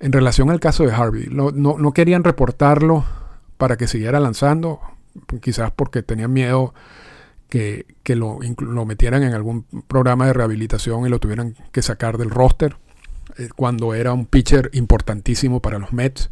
en 0.00 0.12
relación 0.12 0.50
al 0.50 0.60
caso 0.60 0.84
de 0.84 0.92
Harvey? 0.92 1.28
No, 1.30 1.50
no, 1.50 1.76
no 1.78 1.92
querían 1.92 2.24
reportarlo 2.24 3.04
para 3.56 3.76
que 3.76 3.88
siguiera 3.88 4.20
lanzando, 4.20 4.80
quizás 5.40 5.70
porque 5.70 6.02
tenían 6.02 6.32
miedo 6.32 6.74
que, 8.02 8.16
lo, 8.16 8.84
metieran 8.84 9.22
en 9.22 9.32
algún 9.32 9.64
programa 9.86 10.26
de 10.26 10.32
rehabilitación 10.32 11.06
y 11.06 11.08
lo 11.08 11.20
tuvieran 11.20 11.54
que 11.70 11.82
sacar 11.82 12.18
del 12.18 12.30
roster 12.30 12.76
eh, 13.38 13.48
cuando 13.54 13.94
era 13.94 14.12
un 14.12 14.26
pitcher 14.26 14.70
importantísimo 14.72 15.60
para 15.60 15.78
los 15.78 15.92
Mets. 15.92 16.30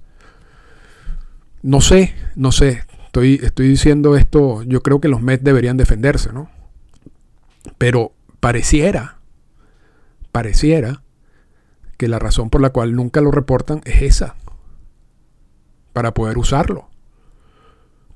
No 1.62 1.80
sé, 1.80 2.12
no 2.34 2.50
sé. 2.50 2.82
Estoy, 3.04 3.38
estoy 3.40 3.68
diciendo 3.68 4.16
esto, 4.16 4.64
yo 4.64 4.82
creo 4.82 5.00
que 5.00 5.06
los 5.06 5.22
Mets 5.22 5.44
deberían 5.44 5.76
defenderse, 5.76 6.32
¿no? 6.32 6.50
Pero 7.78 8.12
pareciera, 8.40 9.18
pareciera 10.32 11.04
que 11.98 12.08
la 12.08 12.18
razón 12.18 12.50
por 12.50 12.60
la 12.60 12.70
cual 12.70 12.96
nunca 12.96 13.20
lo 13.20 13.30
reportan 13.30 13.80
es 13.84 14.02
esa, 14.02 14.34
para 15.92 16.14
poder 16.14 16.36
usarlo 16.36 16.88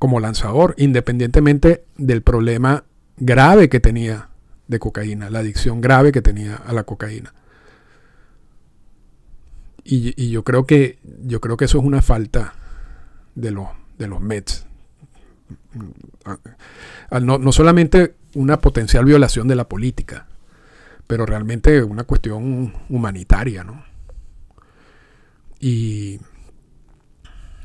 como 0.01 0.19
lanzador, 0.19 0.75
independientemente 0.77 1.85
del 1.97 2.23
problema 2.23 2.85
grave 3.17 3.69
que 3.69 3.81
tenía 3.81 4.29
de 4.69 4.79
cocaína, 4.79 5.31
la 5.31 5.41
adicción 5.41 5.81
grave 5.81 6.13
que 6.13 6.23
tenía 6.23 6.57
a 6.57 6.73
la 6.73 6.85
cocaína. 6.85 7.33
Y, 9.85 10.31
yo 10.31 10.43
creo 10.43 10.67
que 10.67 10.99
yo 11.23 11.41
creo 11.41 11.57
que 11.57 11.67
eso 11.67 11.79
es 11.79 11.85
una 11.85 12.03
falta 12.03 12.55
de 13.37 13.53
los 13.53 13.69
de 13.99 14.09
los 14.09 14.21
Mets. 14.21 14.67
No, 17.23 17.39
no 17.39 17.53
solamente 17.53 18.17
una 18.35 18.59
potencial 18.59 19.05
violación 19.05 19.47
de 19.47 19.55
la 19.55 19.69
política, 19.69 20.27
pero 21.07 21.25
realmente 21.25 21.85
una 21.85 22.03
cuestión 22.03 22.75
humanitaria, 22.89 23.63
¿no? 23.63 23.85
Y, 25.61 26.19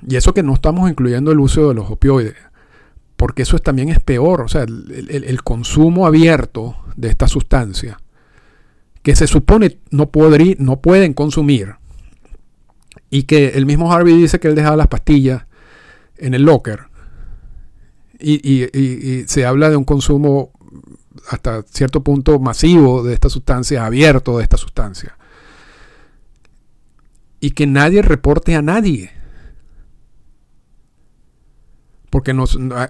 y 0.07 0.15
eso 0.15 0.33
que 0.33 0.43
no 0.43 0.53
estamos 0.53 0.89
incluyendo 0.89 1.31
el 1.31 1.39
uso 1.39 1.69
de 1.69 1.73
los 1.73 1.89
opioides 1.89 2.35
porque 3.21 3.43
eso 3.43 3.60
también 3.60 3.89
es 3.89 3.99
peor, 3.99 4.41
o 4.41 4.47
sea, 4.47 4.63
el, 4.63 5.43
consumo 5.43 6.07
abierto 6.07 6.77
de 6.95 7.10
esta 7.10 7.27
sustancia, 7.27 7.99
que 9.03 9.15
se 9.15 9.27
supone 9.27 9.77
no, 9.91 10.10
no 10.57 10.81
pueden 10.81 11.13
consumir, 11.13 11.75
y 13.12 13.23
que 13.23 13.49
el 13.49 13.67
mismo 13.67 13.93
Harvey 13.93 14.17
dice 14.17 14.39
que 14.39 14.47
él 14.47 14.55
dejaba 14.55 14.75
las 14.75 14.88
pastillas 14.88 15.45
en 16.17 16.34
el 16.34 16.41
locker, 16.41 16.79
y, 18.19 19.23
se 19.27 19.45
habla 19.45 19.69
de 19.69 19.75
un 19.75 19.84
consumo 19.84 20.51
hasta 21.29 21.62
cierto 21.62 22.03
punto 22.03 22.39
masivo 22.39 23.03
de 23.03 23.13
esta 23.13 23.29
sustancia, 23.29 23.86
abierto 23.86 24.39
de 24.39 24.43
esta 24.45 24.57
sustancia, 24.57 25.15
y 27.39 27.51
que 27.51 27.67
nadie 27.67 28.01
reporte 28.01 28.55
a 28.55 28.63
nadie. 28.63 29.12
Porque 32.12 32.36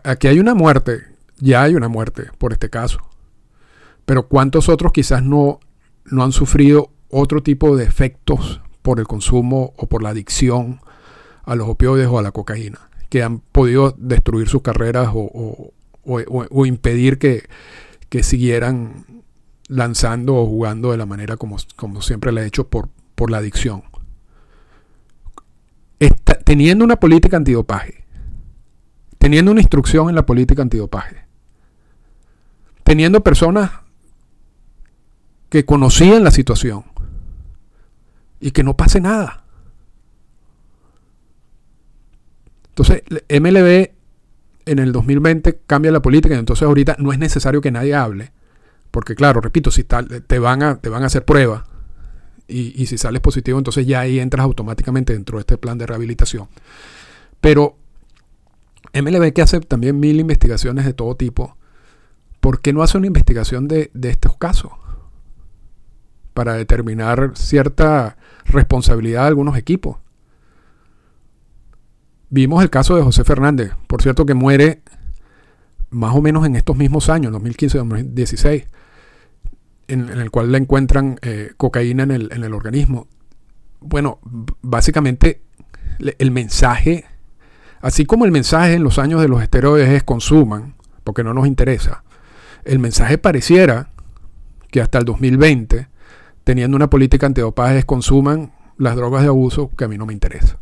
aquí 0.04 0.28
hay 0.28 0.40
una 0.40 0.56
muerte, 0.56 1.04
ya 1.40 1.64
hay 1.64 1.76
una 1.76 1.88
muerte 1.88 2.24
por 2.38 2.52
este 2.52 2.70
caso. 2.70 3.00
Pero 4.06 4.28
¿cuántos 4.28 4.68
otros 4.68 4.92
quizás 4.92 5.24
no, 5.24 5.62
no 6.06 6.24
han 6.24 6.34
sufrido 6.34 6.90
otro 7.10 7.44
tipo 7.44 7.78
de 7.78 7.86
efectos 7.86 8.62
por 8.82 9.00
el 9.00 9.08
consumo 9.08 9.74
o 9.78 9.88
por 9.88 10.02
la 10.02 10.10
adicción 10.10 10.82
a 11.44 11.56
los 11.56 11.70
opioides 11.70 12.08
o 12.08 12.18
a 12.18 12.22
la 12.22 12.32
cocaína, 12.32 12.90
que 13.10 13.22
han 13.22 13.40
podido 13.40 13.96
destruir 13.98 14.48
sus 14.48 14.64
carreras 14.64 15.10
o, 15.14 15.74
impedir 16.66 17.20
que, 17.20 17.48
siguieran 18.24 19.06
lanzando 19.68 20.36
o 20.36 20.48
jugando 20.48 20.92
de 20.92 20.98
la 20.98 21.06
manera 21.06 21.38
como, 21.38 21.58
como 21.76 22.02
siempre 22.02 22.32
le 22.32 22.42
ha 22.42 22.46
hecho 22.46 22.68
por, 22.68 22.90
por 23.16 23.30
la 23.30 23.38
adicción. 23.38 23.84
teniendo 26.44 26.84
una 26.84 26.96
política 27.00 27.38
antidopaje, 27.38 28.01
teniendo 29.22 29.52
una 29.52 29.62
instrucción 29.62 30.10
en 30.10 30.16
la 30.16 30.26
política 30.26 30.64
antidopaje, 30.64 31.26
teniendo 32.84 33.22
personas 33.22 33.70
que 35.48 35.64
conocían 35.64 36.24
la 36.24 36.32
situación 36.32 36.86
y 38.40 38.50
que 38.50 38.64
no 38.64 38.76
pase 38.76 39.00
nada. 39.00 39.44
Entonces, 42.70 43.04
MLB 43.30 43.92
en 44.66 44.80
el 44.80 44.92
2020 44.92 45.60
cambia 45.68 45.92
la 45.92 46.02
política 46.02 46.34
y 46.34 46.40
entonces 46.40 46.64
ahorita 46.64 46.96
no 46.98 47.14
es 47.14 47.20
necesario 47.20 47.62
que 47.62 47.70
nadie 47.70 47.94
hable, 47.94 48.32
porque 48.90 49.14
claro, 49.14 49.40
repito, 49.40 49.70
si 49.70 49.84
te, 49.84 50.40
van 50.40 50.64
a, 50.64 50.78
te 50.78 50.90
van 50.90 51.04
a 51.04 51.06
hacer 51.06 51.26
pruebas 51.26 51.66
y, 52.48 52.74
y 52.76 52.88
si 52.88 52.98
sales 52.98 53.22
positivo, 53.22 53.60
entonces 53.60 53.86
ya 53.86 54.00
ahí 54.00 54.20
entras 54.20 54.44
automáticamente 54.46 55.14
dentro 55.14 55.38
de 55.38 55.42
este 55.42 55.60
plan 55.60 55.78
de 55.78 55.86
rehabilitación. 55.86 56.48
Pero 57.40 57.78
MLB 58.94 59.34
que 59.34 59.42
hace 59.42 59.60
también 59.62 60.00
mil 60.00 60.20
investigaciones 60.20 60.86
de 60.86 60.94
todo 60.94 61.16
tipo 61.16 61.58
¿por 62.42 62.60
qué 62.60 62.74
no 62.74 62.84
hace 62.84 62.98
una 62.98 63.08
investigación 63.08 63.70
de, 63.70 63.90
estos 64.04 64.36
casos? 64.36 64.72
Para 66.34 66.56
determinar 66.56 67.32
cierta 67.36 68.18
responsabilidad 68.46 69.22
de 69.22 69.28
algunos 69.28 69.56
equipos. 69.56 69.98
Vimos 72.30 72.64
el 72.64 72.70
caso 72.70 72.96
de 72.96 73.04
José 73.04 73.24
Fernández, 73.24 73.74
por 73.88 74.02
cierto 74.02 74.26
que 74.26 74.34
muere 74.34 74.82
más 75.90 76.16
o 76.16 76.22
menos 76.22 76.46
en 76.46 76.56
estos 76.56 76.76
mismos 76.78 77.10
años, 77.10 77.34
2015-2016, 77.34 78.68
en, 79.88 80.10
el 80.10 80.32
cual 80.32 80.52
le 80.52 80.58
encuentran 80.58 81.20
eh, 81.22 81.52
cocaína 81.58 82.04
en 82.04 82.12
el, 82.12 82.32
en 82.32 82.44
el 82.44 82.54
organismo. 82.54 83.08
Bueno, 83.82 84.20
básicamente 84.62 85.42
el 86.00 86.32
mensaje, 86.32 87.06
así 87.82 88.06
como 88.06 88.26
el 88.26 88.32
mensaje 88.32 88.74
en 88.74 88.84
los 88.84 89.00
años 89.00 89.22
de 89.22 89.28
los 89.28 89.42
esteroides 89.42 89.90
es 89.90 90.04
consuman, 90.04 90.76
porque 91.04 91.24
no 91.24 91.34
nos 91.34 91.48
interesa, 91.48 92.04
el 92.64 92.80
mensaje 92.80 93.18
pareciera 93.18 93.90
que 94.70 94.82
hasta 94.82 95.00
el 95.00 95.06
2020, 95.06 95.88
teniendo 96.44 96.76
una 96.76 96.90
política 96.90 97.26
antidopaje, 97.26 97.84
consuman 97.84 98.54
las 98.78 98.96
drogas 98.96 99.24
de 99.24 99.30
abuso 99.30 99.70
que 99.78 99.84
a 99.84 99.88
mí 99.88 99.98
no 99.98 100.06
me 100.06 100.14
interesa. 100.14 100.58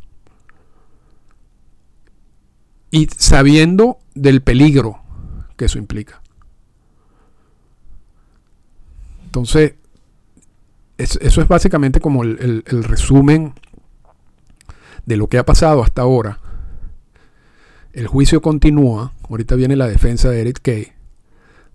Y 2.91 3.07
sabiendo 3.17 3.99
del 4.15 4.41
peligro 4.41 4.99
que 5.55 5.65
eso 5.65 5.77
implica. 5.77 6.21
Entonces, 9.25 9.75
eso 10.97 11.41
es 11.41 11.47
básicamente 11.47 11.99
como 11.99 12.23
el, 12.23 12.63
resumen 12.65 13.53
de 15.05 15.17
lo 15.17 15.27
que 15.27 15.37
ha 15.37 15.45
pasado 15.45 15.83
hasta 15.83 16.01
ahora. 16.01 16.39
El 17.93 18.07
juicio 18.07 18.41
continúa. 18.41 19.13
Ahorita 19.29 19.55
viene 19.55 19.75
la 19.75 19.87
defensa 19.87 20.29
de 20.29 20.41
Eric 20.41 20.59
Kay. 20.61 20.93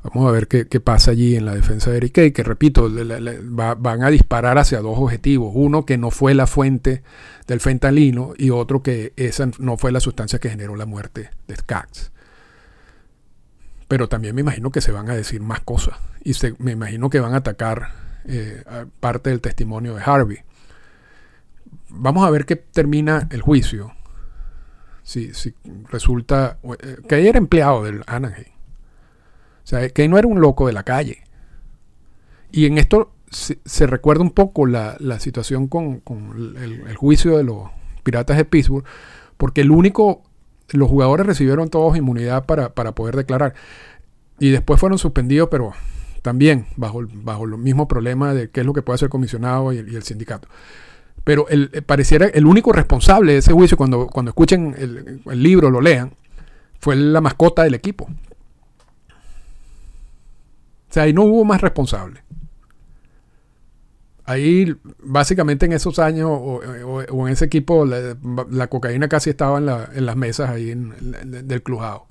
Vamos 0.04 0.28
a 0.28 0.32
ver 0.32 0.48
qué, 0.48 0.80
pasa 0.80 1.12
allí 1.12 1.34
en 1.34 1.46
la 1.46 1.54
defensa 1.54 1.90
de 1.90 1.96
Eric 1.96 2.12
Kay, 2.12 2.32
que 2.32 2.42
repito, 2.42 2.90
van 2.90 4.02
a 4.02 4.10
disparar 4.10 4.58
hacia 4.58 4.80
dos 4.80 4.98
objetivos. 4.98 5.52
Uno 5.54 5.86
que 5.86 5.96
no 5.96 6.10
fue 6.10 6.34
la 6.34 6.46
fuente 6.46 7.02
del 7.46 7.60
fentanilo 7.60 8.34
y 8.36 8.50
otro 8.50 8.82
que 8.82 9.14
esa 9.16 9.48
no 9.58 9.78
fue 9.78 9.92
la 9.92 10.00
sustancia 10.00 10.38
que 10.38 10.50
generó 10.50 10.76
la 10.76 10.84
muerte 10.84 11.30
de 11.48 11.56
Skaggs. 11.56 12.12
Pero 13.88 14.08
también 14.08 14.34
me 14.34 14.42
imagino 14.42 14.70
que 14.70 14.82
se 14.82 14.92
van 14.92 15.08
a 15.08 15.14
decir 15.14 15.40
más 15.40 15.60
cosas 15.60 15.98
y 16.22 16.32
me 16.58 16.72
imagino 16.72 17.08
que 17.08 17.20
van 17.20 17.32
a 17.32 17.38
atacar 17.38 17.92
eh, 18.26 18.62
parte 19.00 19.30
del 19.30 19.40
testimonio 19.40 19.94
de 19.94 20.02
Harvey. 20.04 20.38
Vamos 21.88 22.26
a 22.26 22.30
ver 22.30 22.44
qué 22.44 22.56
termina 22.56 23.28
el 23.30 23.40
juicio. 23.40 23.92
Si, 25.04 25.32
si 25.34 25.54
resulta 25.90 26.58
eh, 26.80 26.96
que 27.06 27.28
era 27.28 27.38
empleado 27.38 27.84
del 27.84 28.02
Anaheim 28.06 28.54
o 29.64 29.66
sea, 29.66 29.88
que 29.88 30.06
no 30.08 30.18
era 30.18 30.28
un 30.28 30.40
loco 30.40 30.66
de 30.66 30.74
la 30.74 30.82
calle. 30.82 31.22
Y 32.52 32.66
en 32.66 32.76
esto 32.76 33.12
se, 33.30 33.86
recuerda 33.86 34.22
un 34.22 34.30
poco 34.30 34.66
la, 34.66 34.98
situación 35.18 35.68
con, 35.68 36.02
el, 36.60 36.94
juicio 36.96 37.38
de 37.38 37.44
los 37.44 37.70
piratas 38.02 38.36
de 38.36 38.44
Pittsburgh, 38.44 38.84
porque 39.38 39.62
el 39.62 39.70
único, 39.70 40.22
los 40.68 40.88
jugadores 40.88 41.26
recibieron 41.26 41.70
todos 41.70 41.96
inmunidad 41.96 42.44
para, 42.44 42.74
poder 42.74 43.16
declarar. 43.16 43.54
Y 44.38 44.50
después 44.50 44.78
fueron 44.78 44.98
suspendidos, 44.98 45.48
pero 45.50 45.72
también 46.20 46.66
bajo, 46.76 47.02
bajo 47.14 47.44
el 47.44 47.56
mismo 47.56 47.88
problema 47.88 48.34
de 48.34 48.50
qué 48.50 48.60
es 48.60 48.66
lo 48.66 48.74
que 48.74 48.82
puede 48.82 48.96
hacer 48.96 49.06
el 49.06 49.10
comisionado 49.10 49.72
y 49.72 49.78
el, 49.78 50.02
sindicato. 50.02 50.48
Pero 51.24 51.48
el, 51.48 51.70
eh, 51.72 51.82
pareciera 51.82 52.26
el 52.26 52.46
único 52.46 52.72
responsable 52.72 53.32
de 53.32 53.38
ese 53.38 53.52
juicio, 53.52 53.76
cuando, 53.76 54.06
cuando 54.06 54.30
escuchen 54.30 54.74
el, 54.78 55.22
el 55.24 55.42
libro, 55.42 55.70
lo 55.70 55.80
lean, 55.80 56.12
fue 56.80 56.96
la 56.96 57.20
mascota 57.20 57.62
del 57.62 57.74
equipo. 57.74 58.04
O 60.90 60.92
sea, 60.94 61.04
ahí 61.04 61.12
no 61.12 61.22
hubo 61.22 61.44
más 61.44 61.60
responsable. 61.60 62.22
Ahí, 64.26 64.74
básicamente 65.02 65.66
en 65.66 65.72
esos 65.72 65.98
años 65.98 66.30
o, 66.32 67.26
en 67.26 67.32
ese 67.32 67.44
equipo, 67.44 67.84
la, 67.84 68.66
cocaína 68.68 69.08
casi 69.08 69.30
estaba 69.30 69.58
en, 69.58 70.06
las 70.06 70.16
mesas 70.16 70.48
ahí 70.48 70.74
del 70.74 71.62
clujado. 71.62 72.06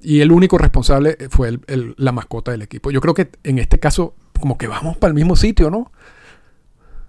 Y 0.00 0.20
el 0.20 0.32
único 0.32 0.58
responsable 0.58 1.16
fue 1.30 1.58
la 1.96 2.12
mascota 2.12 2.50
del 2.50 2.62
equipo. 2.62 2.90
Yo 2.90 3.00
creo 3.00 3.14
que 3.14 3.30
en 3.44 3.58
este 3.58 3.78
caso, 3.78 4.14
como 4.38 4.58
que 4.58 4.66
vamos 4.66 4.98
para 4.98 5.08
el 5.08 5.14
mismo 5.14 5.36
sitio, 5.36 5.70
¿no? 5.70 5.90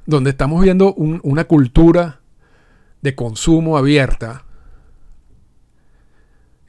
Donde 0.05 0.29
estamos 0.29 0.63
viendo 0.63 0.93
una 0.93 1.45
cultura 1.45 2.21
de 3.01 3.15
consumo 3.15 3.77
abierta. 3.77 4.45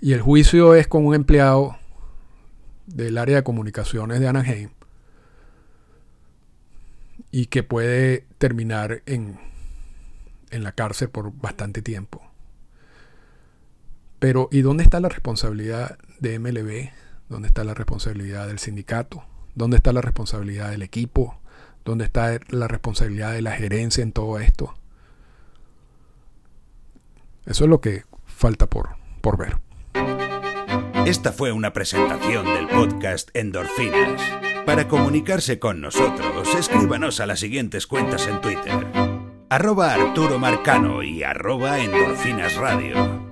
Y 0.01 0.13
el 0.13 0.21
juicio 0.21 0.75
es 0.75 0.87
con 0.87 1.07
un 1.07 1.15
empleado 1.15 1.77
del 2.87 3.19
área 3.19 3.37
de 3.37 3.43
comunicaciones 3.43 4.21
de 4.21 4.29
Anaheim 4.29 4.71
y 7.31 7.47
que 7.47 7.63
puede 7.63 8.27
terminar 8.39 9.03
en, 9.07 9.39
en 10.51 10.63
la 10.63 10.73
cárcel 10.73 11.09
por 11.11 11.33
bastante 11.37 11.83
tiempo. 11.83 12.23
Pero 14.19 14.49
¿y 14.51 14.63
dónde 14.63 14.85
está 14.85 15.01
la 15.01 15.09
responsabilidad 15.09 15.99
de 16.21 16.39
MLB? 16.39 16.91
¿Dónde 17.29 17.49
está 17.49 17.65
la 17.65 17.75
responsabilidad 17.75 18.47
del 18.47 18.59
sindicato? 18.59 19.25
¿Dónde 19.55 19.77
está 19.77 19.93
la 19.93 20.01
responsabilidad 20.01 20.71
del 20.71 20.83
equipo? 20.83 21.39
¿Dónde 21.87 22.05
está 22.05 22.41
la 22.49 22.67
responsabilidad 22.67 23.33
de 23.33 23.43
la 23.43 23.53
gerencia 23.53 24.03
en 24.03 24.11
todo 24.11 24.41
esto? 24.41 24.75
Eso 27.47 27.63
es 27.63 27.71
lo 27.71 27.81
que 27.81 28.03
falta 28.25 28.67
por, 28.67 28.97
por 29.21 29.39
ver. 29.39 29.59
Esta 31.07 31.31
fue 31.31 31.53
una 31.53 31.73
presentación 31.73 32.45
del 32.45 32.67
podcast 32.67 33.31
Endorfinas. 33.35 34.21
Para 34.67 34.89
comunicarse 34.89 35.61
con 35.61 35.81
nosotros, 35.81 36.53
escríbanos 36.57 37.21
a 37.21 37.27
las 37.27 37.39
siguientes 37.39 37.87
cuentas 37.87 38.27
en 38.27 38.41
Twitter. 38.41 38.85
Arroba 39.49 39.95
Arturo 39.95 40.41
Marcano 40.41 41.05
y 41.05 41.23
arroba 41.23 41.79
Endorfinas 41.79 42.57
Radio. 42.57 43.26